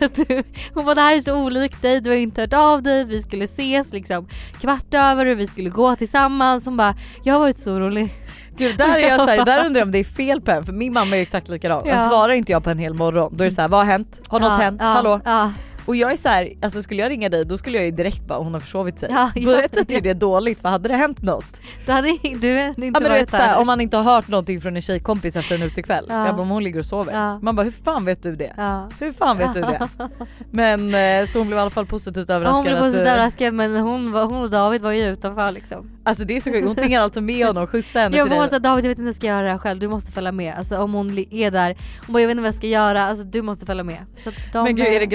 Hon 0.75 0.85
bara 0.85 0.95
det 0.95 1.01
här 1.01 1.17
är 1.17 1.21
så 1.21 1.35
olikt 1.37 1.83
dig, 1.83 2.01
du 2.01 2.11
har 2.11 2.17
inte 2.17 2.41
hört 2.41 2.53
av 2.53 2.83
dig, 2.83 3.05
vi 3.05 3.23
skulle 3.23 3.45
ses 3.45 3.93
liksom 3.93 4.29
kvart 4.61 4.95
över 4.95 5.27
och 5.27 5.39
vi 5.39 5.47
skulle 5.47 5.71
gå 5.71 5.97
tillsammans. 5.97 6.65
Hon 6.65 6.77
bara 6.77 6.97
jag 7.25 7.35
har 7.35 7.41
varit 7.41 7.59
så 7.59 7.73
orolig. 7.73 8.15
Gud 8.57 8.77
där 8.79 8.99
är 8.99 9.09
jag 9.09 9.21
såhär, 9.21 9.45
där 9.45 9.67
undrar 9.67 9.81
jag 9.81 9.87
om 9.87 9.93
det 9.93 9.99
är 9.99 10.05
fel 10.05 10.41
på 10.41 10.51
en 10.51 10.65
för 10.65 10.73
min 10.73 10.93
mamma 10.93 11.17
är 11.17 11.23
exakt 11.23 11.49
likadan. 11.49 11.83
Ja. 11.87 12.09
Svarar 12.09 12.33
inte 12.33 12.53
jag 12.53 12.65
på 12.65 12.71
en 12.71 12.79
hel 12.79 12.95
morgon 12.95 13.37
då 13.37 13.45
är 13.45 13.49
det 13.49 13.55
såhär 13.55 13.69
vad 13.69 13.81
har 13.81 13.87
hänt? 13.87 14.21
Har 14.29 14.41
något 14.41 14.49
Ja, 14.49 14.55
hänt? 14.57 14.81
ja, 14.83 14.87
Hallå? 14.87 15.21
Ja, 15.25 15.53
Och 15.87 15.97
jag 15.97 16.13
är 16.13 16.17
så 16.17 16.29
här, 16.29 16.53
alltså 16.63 16.83
skulle 16.83 17.03
jag 17.03 17.11
ringa 17.11 17.29
dig 17.29 17.45
då 17.45 17.59
skulle 17.59 17.77
jag 17.79 17.85
ju 17.85 17.91
direkt 17.91 18.27
bara 18.27 18.39
hon 18.39 18.53
har 18.53 18.61
försovit 18.61 18.99
sig. 18.99 19.09
Ja, 19.13 19.31
Då 19.35 19.41
ja, 19.53 19.57
vet 19.57 19.77
inte 19.77 19.95
ja. 19.95 20.01
det 20.01 20.11
är 20.11 20.15
dåligt 20.15 20.61
för 20.61 20.69
hade 20.69 20.89
det 20.89 20.97
hänt 20.97 21.23
något. 21.23 21.61
du 21.87 21.93
hade 21.93 22.09
du 22.41 22.59
hade 22.59 22.69
inte 22.69 22.85
Ja 22.87 22.91
men 22.93 23.03
du 23.03 23.09
varit 23.09 23.23
vet 23.23 23.31
såhär, 23.31 23.49
där. 23.49 23.57
om 23.61 23.67
man 23.67 23.81
inte 23.81 23.97
har 23.97 24.05
hört 24.05 24.29
någonting 24.29 24.61
från 24.61 24.77
en 24.77 24.83
tjejkompis 24.83 25.37
efter 25.37 25.55
en 25.55 25.63
utekväll. 25.63 26.07
Ja. 26.09 26.27
Jag 26.27 26.37
bara 26.37 26.47
hon 26.47 26.65
ligger 26.65 26.79
och 26.79 26.87
sover. 26.87 27.13
Ja. 27.13 27.39
Man 27.39 27.57
bara 27.57 27.63
hur 27.63 27.71
fan 27.71 28.05
vet 28.05 28.23
du 28.23 28.37
det? 28.37 28.53
Ja. 28.57 28.89
Hur 29.01 29.13
fan 29.13 29.39
vet 29.39 29.55
du 29.55 29.61
det? 29.61 29.89
Men 30.51 30.95
eh, 30.95 31.27
så 31.29 31.39
hon 31.39 31.47
blev 31.47 31.59
i 31.59 31.61
alla 31.61 31.71
fall 31.71 31.87
positivt 31.87 32.31
överraskad. 32.31 32.55
Hon 32.57 32.65
blev 32.65 32.79
positivt 32.79 33.07
eh, 33.07 33.13
överraskad 33.13 33.55
men 33.55 33.77
hon, 33.77 34.13
hon 34.15 34.43
och 34.43 34.51
David 34.51 34.83
var 34.83 34.91
ju 34.91 35.03
utanför 35.05 35.53
liksom. 35.53 35.91
Alltså 36.05 36.25
det 36.25 36.37
är 36.37 36.41
så 36.41 36.53
sjukt, 36.53 36.67
hon 36.67 36.77
tvingar 36.77 37.03
alltså 37.03 37.21
med 37.21 37.47
honom, 37.47 37.67
skjutsa 37.67 37.99
henne 38.01 38.17
Jag 38.17 38.29
till 38.31 38.39
dig. 38.39 38.49
såhär 38.49 38.61
David 38.61 38.85
jag 38.85 38.89
vet 38.89 38.99
inte 38.99 39.03
hur 39.03 39.09
jag 39.09 39.15
ska 39.17 39.27
göra 39.27 39.43
det 39.43 39.51
här 39.51 39.59
själv, 39.59 39.81
du 39.81 39.89
måste 39.89 40.13
följa 40.13 40.33
med. 40.33 40.55
Alltså 40.55 40.79
om 40.79 40.95
hon 40.95 41.19
är 41.31 41.51
där, 41.51 41.77
hon 42.07 42.13
bara 42.13 42.21
jag 42.21 42.29
vet 42.29 42.31
inte 42.33 42.43
vad 42.43 42.49
jag 42.49 42.55
ska 42.55 42.67
göra, 42.67 43.03
alltså 43.05 43.25
du 43.25 43.43
måste 43.43 43.67
följa 43.67 43.85
med. 43.85 43.99
Så 44.25 44.31
Men 44.53 44.77
gud 44.77 44.87
är 44.87 44.91
det 44.91 44.97
eh, 44.97 45.09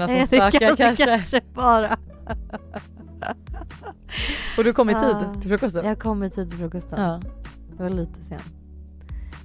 gravidhormonerna 0.00 0.08
som 0.08 0.26
spökar 0.50 0.60
kan 0.60 0.76
kanske? 0.76 1.04
kanske 1.04 1.40
bara. 1.54 1.96
Och 4.58 4.64
du 4.64 4.72
kom 4.72 4.90
i 4.90 4.94
tid 4.94 5.02
Ah. 5.04 5.34
till 5.40 5.48
frukosten? 5.50 5.86
Jag 5.86 5.98
kom 5.98 6.22
i 6.24 6.30
tid 6.30 6.50
till 6.50 6.58
frukosten. 6.58 7.00
Ja. 7.02 7.20
Det 7.76 7.82
var 7.82 7.90
lite 7.90 8.22
sent. 8.24 8.42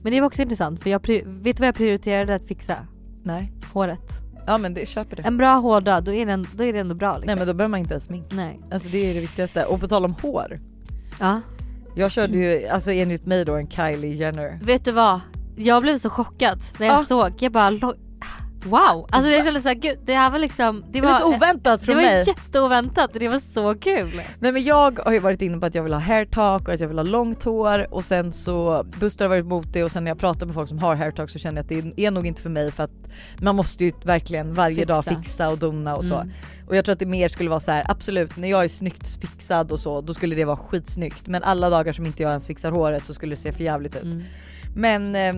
Men 0.01 0.11
det 0.13 0.19
var 0.21 0.27
också 0.27 0.41
intressant 0.41 0.83
för 0.83 0.89
jag, 0.89 0.99
vet 1.25 1.57
du 1.57 1.61
vad 1.61 1.67
jag 1.67 1.75
prioriterade 1.75 2.35
att 2.35 2.47
fixa? 2.47 2.75
Nej. 3.23 3.53
Håret. 3.73 4.11
Ja 4.47 4.57
men 4.57 4.73
det 4.73 4.85
köper 4.87 5.15
det. 5.15 5.21
En 5.21 5.37
bra 5.37 5.53
hårdag, 5.53 6.03
då 6.03 6.13
är 6.13 6.25
det, 6.25 6.31
en- 6.31 6.45
då 6.53 6.63
är 6.63 6.73
det 6.73 6.79
ändå 6.79 6.95
bra 6.95 7.13
liksom. 7.17 7.25
Nej 7.27 7.35
men 7.35 7.47
då 7.47 7.53
behöver 7.53 7.69
man 7.71 7.79
inte 7.79 7.93
ens 7.93 8.03
smink. 8.03 8.25
Nej. 8.31 8.59
Alltså 8.71 8.89
det 8.89 9.09
är 9.09 9.13
det 9.13 9.19
viktigaste. 9.19 9.65
Och 9.65 9.79
på 9.79 9.87
tal 9.87 10.05
om 10.05 10.15
hår. 10.21 10.59
Ja. 11.19 11.41
Jag 11.95 12.11
körde 12.11 12.37
ju, 12.37 12.67
alltså 12.67 12.91
enligt 12.91 13.25
mig 13.25 13.45
då 13.45 13.55
en 13.55 13.69
Kylie 13.69 14.13
Jenner. 14.15 14.59
Vet 14.63 14.85
du 14.85 14.91
vad? 14.91 15.19
Jag 15.55 15.81
blev 15.81 15.97
så 15.97 16.09
chockad 16.09 16.59
när 16.79 16.87
jag 16.87 16.99
Ja. 16.99 17.03
såg, 17.05 17.33
jag 17.39 17.51
bara 17.51 17.69
Wow! 18.65 19.07
Alltså 19.09 19.31
jag 19.31 19.43
kände 19.43 19.61
såhär, 19.61 19.75
gud 19.75 19.99
det 20.05 20.13
här 20.13 20.29
var 20.31 20.39
liksom, 20.39 20.81
det 20.81 20.87
Det 20.91 21.01
var, 21.01 21.13
lite 21.13 21.23
oväntat 21.25 21.79
det 21.79 21.85
från 21.85 21.95
var 21.95 22.03
mig. 22.03 22.23
jätteoväntat 22.27 23.13
och 23.13 23.19
det 23.19 23.27
var 23.27 23.39
så 23.39 23.73
kul. 23.75 24.21
Nej 24.39 24.51
men 24.51 24.63
jag 24.63 24.99
har 25.05 25.11
ju 25.11 25.19
varit 25.19 25.41
inne 25.41 25.57
på 25.57 25.65
att 25.65 25.75
jag 25.75 25.83
vill 25.83 25.93
ha 25.93 25.99
hair 25.99 26.25
talk 26.25 26.67
och 26.67 26.73
att 26.73 26.79
jag 26.79 26.87
vill 26.87 26.97
ha 26.97 27.03
långt 27.05 27.43
hår 27.43 27.93
och 27.93 28.05
sen 28.05 28.31
så 28.31 28.83
Buster 28.99 29.25
har 29.25 29.29
varit 29.29 29.45
emot 29.45 29.73
det 29.73 29.83
och 29.83 29.91
sen 29.91 30.03
när 30.03 30.11
jag 30.11 30.19
pratar 30.19 30.45
med 30.45 30.55
folk 30.55 30.69
som 30.69 30.79
har 30.79 30.95
hair 30.95 31.11
talk 31.11 31.29
så 31.29 31.39
känner 31.39 31.57
jag 31.57 31.63
att 31.63 31.95
det 31.95 32.05
är 32.05 32.11
nog 32.11 32.27
inte 32.27 32.41
för 32.41 32.49
mig 32.49 32.71
för 32.71 32.83
att 32.83 32.91
man 33.41 33.55
måste 33.55 33.85
ju 33.85 33.91
verkligen 34.03 34.53
varje 34.53 34.75
Fixa. 34.75 34.93
dag 34.93 35.05
fixa 35.05 35.49
och 35.49 35.57
dona 35.57 35.95
och 35.95 36.05
så. 36.05 36.15
Mm. 36.15 36.31
Och 36.67 36.75
jag 36.75 36.85
tror 36.85 36.93
att 36.93 36.99
det 36.99 37.05
mer 37.05 37.27
skulle 37.27 37.49
vara 37.49 37.59
så 37.59 37.71
här: 37.71 37.85
absolut 37.87 38.37
när 38.37 38.47
jag 38.47 38.63
är 38.63 38.67
snyggt 38.67 39.21
fixad 39.21 39.71
och 39.71 39.79
så 39.79 40.01
då 40.01 40.13
skulle 40.13 40.35
det 40.35 40.45
vara 40.45 40.57
skitsnyggt 40.57 41.27
men 41.27 41.43
alla 41.43 41.69
dagar 41.69 41.93
som 41.93 42.05
inte 42.05 42.23
jag 42.23 42.29
ens 42.29 42.47
fixar 42.47 42.71
håret 42.71 43.05
så 43.05 43.13
skulle 43.13 43.35
det 43.35 43.41
se 43.41 43.51
för 43.51 43.63
jävligt 43.63 43.95
ut. 43.95 44.03
Mm. 44.03 44.23
Men 44.75 45.15
eh, 45.15 45.35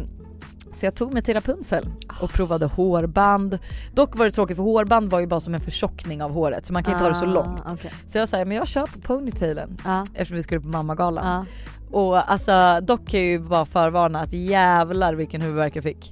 så 0.71 0.85
jag 0.85 0.95
tog 0.95 1.13
mig 1.13 1.21
till 1.21 1.33
Rapunzel 1.33 1.85
och 2.21 2.29
provade 2.29 2.65
hårband. 2.65 3.59
Dock 3.93 4.17
var 4.17 4.25
det 4.25 4.31
tråkigt 4.31 4.55
för 4.57 4.63
hårband 4.63 5.09
var 5.11 5.19
ju 5.19 5.27
bara 5.27 5.41
som 5.41 5.53
en 5.53 5.59
förtjockning 5.61 6.23
av 6.23 6.31
håret 6.31 6.65
så 6.65 6.73
man 6.73 6.83
kan 6.83 6.93
inte 6.93 7.03
ha 7.03 7.09
det 7.09 7.15
så 7.15 7.25
Ah, 7.25 7.29
långt. 7.29 7.61
okej. 7.71 7.91
Så 8.07 8.17
jag 8.17 8.29
sa 8.29 8.37
men 8.37 8.51
jag 8.51 8.67
kör 8.67 8.85
på 8.85 8.99
ponytailen 8.99 9.77
Ja. 9.85 10.05
eftersom 10.13 10.35
vi 10.37 10.43
skulle 10.43 10.61
på 10.61 10.67
mammagalan. 10.67 11.25
Ja. 11.27 11.45
Och 11.97 12.31
alltså 12.31 12.79
dock 12.81 13.07
kan 13.07 13.19
jag 13.19 13.29
ju 13.29 13.39
bara 13.39 13.65
förvarna 13.65 14.19
att 14.21 14.33
jävlar 14.33 15.13
vilken 15.13 15.41
huvudvärk 15.41 15.75
jag 15.75 15.83
fick. 15.83 16.11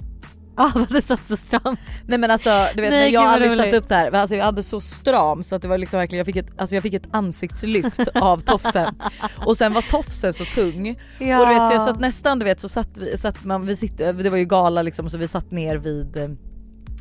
Ja 0.60 0.72
vad 0.76 0.90
det 0.90 1.02
satt 1.02 1.28
så 1.28 1.38
stramt. 1.38 1.80
Nej 2.06 2.20
men 2.20 2.32
alltså 2.32 2.68
du 2.76 2.82
vet 2.82 2.92
Nej, 2.92 3.04
men 3.04 3.12
jag 3.12 3.42
roligt. 3.42 3.58
satt 3.58 3.74
upp 3.74 3.90
det 3.90 3.96
här. 3.96 4.12
Alltså, 4.12 4.36
jag 4.36 4.46
hade 4.46 4.64
så 4.64 4.82
stram 4.82 5.44
så 5.44 5.56
att 5.56 5.62
det 5.62 5.68
var 5.68 5.78
liksom 5.78 6.00
verkligen, 6.00 6.18
jag 6.18 6.26
fick 6.26 6.36
ett, 6.36 6.52
alltså, 6.58 6.76
jag 6.76 6.84
fick 6.84 6.94
ett 6.94 7.08
ansiktslyft 7.12 8.08
av 8.16 8.40
tofsen. 8.40 8.96
Och 9.46 9.58
sen 9.58 9.74
var 9.74 9.82
tofsen 9.82 10.34
så 10.34 10.46
tung. 10.46 11.00
Ja. 11.20 11.40
Och 11.40 11.48
du 11.48 11.54
vet 11.54 11.68
så 11.68 11.74
jag 11.74 11.86
satt 11.86 12.00
nästan 12.00 12.40
du 12.40 12.46
vet 12.46 12.62
så 12.62 12.70
satt 12.70 12.98
vi, 12.98 13.18
satt 13.18 13.44
man, 13.46 13.66
vi 13.66 13.76
sitter, 13.76 14.14
det 14.14 14.30
var 14.30 14.38
ju 14.38 14.46
gala 14.46 14.82
liksom 14.82 15.10
så 15.10 15.18
vi 15.18 15.28
satt 15.28 15.52
ner 15.52 15.76
vid 15.76 16.38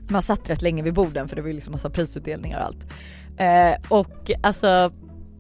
man 0.08 0.22
satt 0.22 0.50
rätt 0.50 0.62
länge 0.62 0.82
vid 0.82 0.94
borden 0.94 1.28
för 1.28 1.36
det 1.36 1.42
var 1.42 1.48
ju 1.48 1.54
liksom 1.54 1.72
massa 1.72 1.90
prisutdelningar 1.90 2.58
och 2.58 2.64
allt. 2.64 2.86
Eh, 3.38 3.88
och 3.88 4.30
alltså 4.42 4.92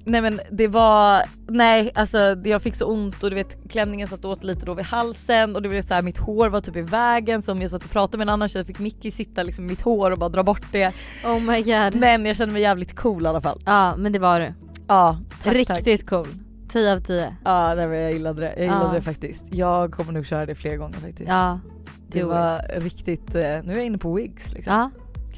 Nej 0.08 0.20
men 0.20 0.40
det 0.50 0.68
var, 0.68 1.22
nej 1.48 1.90
alltså 1.94 2.18
jag 2.44 2.62
fick 2.62 2.74
så 2.74 2.86
ont 2.86 3.22
och 3.24 3.30
du 3.30 3.36
vet 3.36 3.56
klänningen 3.70 4.08
satt 4.08 4.24
åt 4.24 4.44
lite 4.44 4.66
då 4.66 4.74
vid 4.74 4.84
halsen 4.84 5.56
och 5.56 5.62
det 5.62 5.68
blev 5.68 5.82
så 5.82 5.94
här, 5.94 6.02
mitt 6.02 6.18
hår 6.18 6.48
var 6.48 6.60
typ 6.60 6.76
i 6.76 6.80
vägen 6.82 7.42
så 7.42 7.52
om 7.52 7.62
jag 7.62 7.70
satt 7.70 7.84
och 7.84 7.90
pratade 7.90 8.18
med 8.18 8.24
en 8.24 8.28
annan 8.28 8.48
tjej 8.48 8.64
fick 8.64 8.78
Mickey 8.78 9.10
sitta 9.10 9.42
liksom 9.42 9.64
i 9.64 9.68
mitt 9.68 9.80
hår 9.82 10.10
och 10.10 10.18
bara 10.18 10.28
dra 10.28 10.42
bort 10.42 10.66
det. 10.72 10.92
Oh 11.24 11.40
my 11.40 11.62
god. 11.62 11.94
Men 12.00 12.26
jag 12.26 12.36
kände 12.36 12.52
mig 12.52 12.62
jävligt 12.62 12.96
cool 12.96 13.24
i 13.24 13.28
alla 13.28 13.40
fall. 13.40 13.62
Ja 13.66 13.96
men 13.96 14.12
det 14.12 14.18
var 14.18 14.40
du. 14.40 14.52
Ja, 14.88 15.18
tack, 15.44 15.54
Riktigt 15.54 16.00
Tack. 16.00 16.08
cool. 16.10 16.26
10 16.72 16.92
av 16.92 16.98
10. 16.98 17.36
Ja 17.44 17.74
nej, 17.74 17.86
men 17.88 17.98
jag 18.00 18.12
gillade 18.12 18.40
det, 18.40 18.52
jag 18.56 18.62
gillade 18.64 18.84
Ja. 18.84 18.92
det 18.92 19.02
faktiskt. 19.02 19.42
Jag 19.54 19.92
kommer 19.92 20.12
nog 20.12 20.26
köra 20.26 20.46
det 20.46 20.54
fler 20.54 20.76
gånger 20.76 20.98
faktiskt. 20.98 21.28
Ja. 21.28 21.60
Det 22.08 22.22
var 22.22 22.80
riktigt, 22.80 23.34
eh, 23.34 23.40
nu 23.42 23.72
är 23.72 23.76
jag 23.76 23.84
inne 23.86 23.98
på 23.98 24.12
wigs 24.14 24.52
liksom. 24.52 24.72
Ja. 24.74 24.90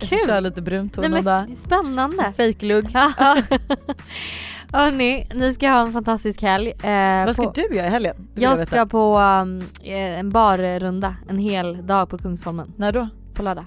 Kul. 0.06 0.18
köra 0.26 0.40
lite 0.40 0.62
brunt 0.62 0.96
Nej 0.96 1.10
hår 1.10 1.22
dag. 1.22 1.44
men 1.48 1.56
spännande. 1.56 2.32
Fejklugg. 2.36 2.90
Ja. 2.94 3.12
Hörni, 4.72 5.26
ni 5.34 5.54
ska 5.54 5.68
ha 5.70 5.80
en 5.80 5.92
fantastisk 5.92 6.42
helg. 6.42 6.70
Eh, 6.70 7.26
Vad 7.26 7.34
ska 7.36 7.44
på, 7.44 7.52
du 7.54 7.76
göra 7.76 7.86
i 7.86 7.90
helgen? 7.90 8.28
Jag 8.34 8.56
veta. 8.56 8.66
ska 8.70 8.86
på 8.86 9.18
um, 9.18 9.58
eh, 9.84 10.18
en 10.18 10.30
barrunda 10.30 11.16
en 11.28 11.38
hel 11.38 11.86
dag 11.86 12.08
på 12.10 12.18
Kungsholmen 12.18 12.72
När 12.76 12.92
då? 12.92 13.08
på 13.34 13.42
lördag. 13.42 13.64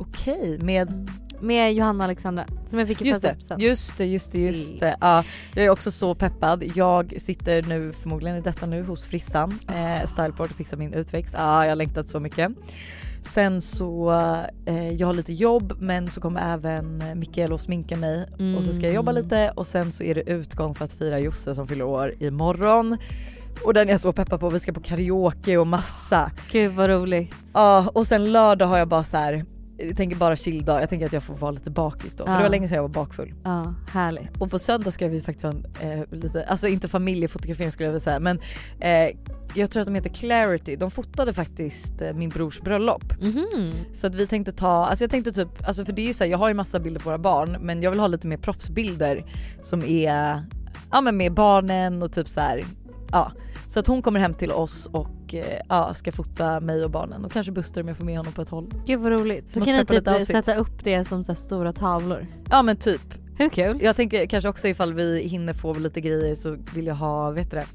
Okej, 0.00 0.58
med 0.60 1.10
Med 1.40 1.74
Johanna 1.74 1.98
och 1.98 2.04
Alexandra 2.04 2.44
som 2.68 2.78
jag 2.78 2.88
fick 2.88 3.02
i 3.02 3.08
Just 3.08 3.22
det, 3.22 3.36
just 3.58 3.98
det, 3.98 4.04
just 4.06 4.32
det, 4.32 4.38
just 4.38 4.80
det. 4.80 4.96
Ja, 5.00 5.24
jag 5.54 5.64
är 5.64 5.70
också 5.70 5.90
så 5.90 6.14
peppad. 6.14 6.64
Jag 6.74 7.14
sitter 7.18 7.62
nu 7.62 7.92
förmodligen 7.92 8.36
i 8.36 8.40
detta 8.40 8.66
nu 8.66 8.82
hos 8.82 9.06
frissan, 9.06 9.58
eh, 9.68 10.08
Styleport 10.08 10.50
och 10.50 10.56
fixar 10.56 10.76
min 10.76 10.92
utväxt. 10.94 11.34
Ja, 11.38 11.64
jag 11.64 11.70
har 11.70 11.76
längtat 11.76 12.08
så 12.08 12.20
mycket. 12.20 12.52
Sen 13.26 13.60
så, 13.60 14.12
eh, 14.66 14.92
jag 14.92 15.06
har 15.06 15.14
lite 15.14 15.32
jobb 15.32 15.72
men 15.78 16.10
så 16.10 16.20
kommer 16.20 16.54
även 16.54 17.02
Mikael 17.14 17.52
och 17.52 17.60
sminka 17.60 17.96
mig 17.96 18.26
och 18.58 18.64
så 18.64 18.72
ska 18.72 18.86
jag 18.86 18.94
jobba 18.94 19.10
Mm. 19.10 19.22
lite 19.24 19.50
och 19.56 19.66
sen 19.66 19.92
så 19.92 20.04
är 20.04 20.14
det 20.14 20.30
utgång 20.30 20.74
för 20.74 20.84
att 20.84 20.92
fira 20.92 21.18
Josse 21.18 21.54
som 21.54 21.68
fyller 21.68 21.84
år 21.84 22.14
imorgon. 22.20 22.98
Och 23.64 23.74
den 23.74 23.88
är 23.88 23.92
jag 23.92 24.00
så 24.00 24.12
peppad 24.12 24.40
på, 24.40 24.50
vi 24.50 24.60
ska 24.60 24.72
på 24.72 24.80
karaoke 24.80 25.56
och 25.58 25.66
massa. 25.66 26.30
Gud 26.52 26.72
vad 26.72 26.90
roligt. 26.90 27.34
Ja 27.54 27.86
och 27.94 28.06
sen 28.06 28.32
lördag 28.32 28.66
har 28.66 28.78
jag 28.78 28.88
bara 28.88 29.04
så 29.04 29.16
här. 29.16 29.44
Jag 29.78 29.96
tänker 29.96 30.16
bara 30.16 30.36
chilldag, 30.36 30.80
jag 30.82 30.88
tänker 30.88 31.06
att 31.06 31.12
jag 31.12 31.22
får 31.22 31.34
vara 31.34 31.50
lite 31.50 31.70
bakis 31.70 32.16
då 32.16 32.24
för 32.24 32.32
Ja. 32.32 32.36
det 32.36 32.42
var 32.42 32.50
länge 32.50 32.68
sedan 32.68 32.76
jag 32.76 32.82
var 32.82 32.88
bakfull. 32.88 33.34
Ja, 33.44 33.74
härligt. 33.92 34.36
Och 34.40 34.50
på 34.50 34.58
söndag 34.58 34.90
ska 34.90 35.08
vi 35.08 35.20
faktiskt 35.20 35.42
ha 35.44 35.52
en 35.52 35.66
eh, 36.00 36.04
lite, 36.10 36.44
alltså 36.44 36.68
inte 36.68 36.88
familjefotografering 36.88 37.72
skulle 37.72 37.86
jag 37.86 37.92
vilja 37.92 38.04
säga 38.04 38.20
men 38.20 38.40
eh, 38.80 39.16
jag 39.54 39.70
tror 39.70 39.80
att 39.80 39.86
de 39.86 39.94
heter 39.94 40.10
Clarity, 40.10 40.76
de 40.76 40.90
fotade 40.90 41.32
faktiskt 41.32 42.02
eh, 42.02 42.12
min 42.14 42.28
brors 42.28 42.60
bröllop. 42.60 43.04
Mhm. 43.20 43.72
Så 43.94 44.06
att 44.06 44.14
vi 44.14 44.26
tänkte 44.26 44.52
ta, 44.52 44.86
alltså 44.86 45.04
jag 45.04 45.10
tänkte 45.10 45.32
typ, 45.32 45.48
alltså 45.66 45.84
för 45.84 45.92
det 45.92 46.02
är 46.02 46.06
ju 46.06 46.14
så 46.14 46.24
här, 46.24 46.30
jag 46.30 46.38
har 46.38 46.48
ju 46.48 46.54
massa 46.54 46.80
bilder 46.80 47.00
på 47.00 47.08
våra 47.08 47.18
barn 47.18 47.56
men 47.60 47.82
jag 47.82 47.90
vill 47.90 48.00
ha 48.00 48.06
lite 48.06 48.26
mer 48.26 48.36
proffsbilder 48.36 49.24
som 49.62 49.84
är, 49.84 50.44
ja 50.90 51.00
men 51.00 51.16
med 51.16 51.34
barnen 51.34 52.02
och 52.02 52.12
typ 52.12 52.28
så 52.28 52.40
här, 52.40 52.62
ja. 53.10 53.32
Så 53.68 53.80
att 53.80 53.86
hon 53.86 54.02
kommer 54.02 54.20
hem 54.20 54.34
till 54.34 54.52
oss 54.52 54.86
och 54.92 55.08
eh, 55.34 55.44
ja, 55.68 55.94
ska 55.94 56.12
fota 56.12 56.60
mig 56.60 56.84
och 56.84 56.90
barnen 56.90 57.24
och 57.24 57.32
kanske 57.32 57.52
Buster 57.52 57.80
om 57.80 57.88
jag 57.88 57.96
får 57.96 58.04
med 58.04 58.16
honom 58.16 58.32
på 58.32 58.42
ett 58.42 58.48
håll. 58.48 58.70
Gud 58.86 59.00
vad 59.00 59.12
roligt. 59.12 59.52
Så 59.52 59.58
Måste 59.58 59.72
kan 59.86 59.98
ni 60.00 60.02
typ 60.02 60.26
sätta 60.26 60.54
upp 60.54 60.84
det 60.84 61.04
som 61.08 61.24
så 61.24 61.34
stora 61.34 61.72
tavlor. 61.72 62.26
Ja 62.50 62.62
men 62.62 62.76
typ. 62.76 63.14
Hur 63.38 63.48
kul? 63.48 63.78
Jag 63.82 63.96
tänker 63.96 64.26
kanske 64.26 64.48
också 64.48 64.68
ifall 64.68 64.94
vi 64.94 65.22
hinner 65.22 65.52
få 65.52 65.74
lite 65.74 66.00
grejer 66.00 66.34
så 66.34 66.56
vill 66.74 66.86
jag 66.86 66.94
ha, 66.94 67.30
vet 67.30 67.50
du 67.50 67.56
det? 67.56 67.66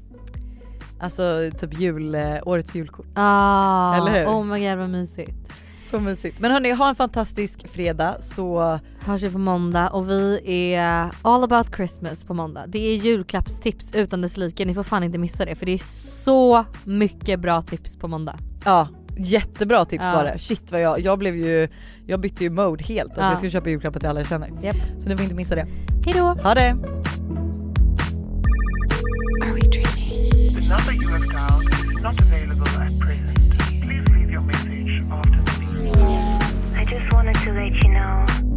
Alltså 1.00 1.50
typ 1.58 1.80
jul, 1.80 2.14
eh, 2.14 2.36
årets 2.42 2.74
julkort. 2.74 3.06
Ah, 3.14 3.96
Eller 3.96 4.20
hur? 4.20 4.26
Oh 4.26 4.44
my 4.44 4.68
god 4.68 4.78
vad 4.78 4.90
mysigt. 4.90 5.52
Så 5.90 6.00
mysigt. 6.00 6.40
Men 6.40 6.50
hörni, 6.50 6.72
ha 6.72 6.88
en 6.88 6.94
fantastisk 6.94 7.68
fredag 7.68 8.16
så 8.20 8.78
Hörs 9.00 9.22
vi 9.22 9.30
på 9.30 9.38
måndag 9.38 9.88
och 9.90 10.10
vi 10.10 10.40
är 10.74 11.10
all 11.22 11.44
about 11.44 11.76
Christmas 11.76 12.24
på 12.24 12.34
måndag. 12.34 12.64
Det 12.66 12.78
är 12.78 12.94
julklappstips 12.96 13.94
utan 13.94 14.20
dess 14.20 14.36
like. 14.36 14.64
Ni 14.64 14.74
får 14.74 14.82
fan 14.82 15.04
inte 15.04 15.18
missa 15.18 15.44
det 15.44 15.54
för 15.54 15.66
det 15.66 15.72
är 15.72 15.78
så 16.24 16.64
mycket 16.84 17.40
bra 17.40 17.62
tips 17.62 17.96
på 17.96 18.08
måndag. 18.08 18.36
ja, 18.64 18.88
jättebra 19.20 19.84
tips 19.84 20.04
Ja. 20.04 20.12
var 20.12 20.24
det. 20.24 20.38
Shit 20.38 20.72
vad 20.72 20.80
jag, 20.80 21.00
jag 21.00 21.18
blev 21.18 21.36
ju, 21.36 21.68
jag 22.06 22.20
bytte 22.20 22.44
ju 22.44 22.50
mode 22.50 22.84
helt. 22.84 23.08
Alltså 23.10 23.22
Ja. 23.22 23.28
jag 23.30 23.38
ska 23.38 23.50
köpa 23.50 23.70
julklappar 23.70 24.00
till 24.00 24.08
alla 24.08 24.20
jag 24.20 24.26
känner. 24.28 24.50
Japp. 24.62 24.76
Så 24.98 25.08
ni 25.08 25.16
får 25.16 25.22
inte 25.24 25.34
missa 25.36 25.54
det. 25.54 25.66
Hejdå! 26.06 26.26
Ha 26.42 26.54
det! 26.54 26.74
Not 32.02 32.20
available 32.22 32.66
at 32.86 32.98
present. 33.00 33.37
To 37.48 37.54
let 37.54 37.82
you 37.82 37.88
know 37.88 38.47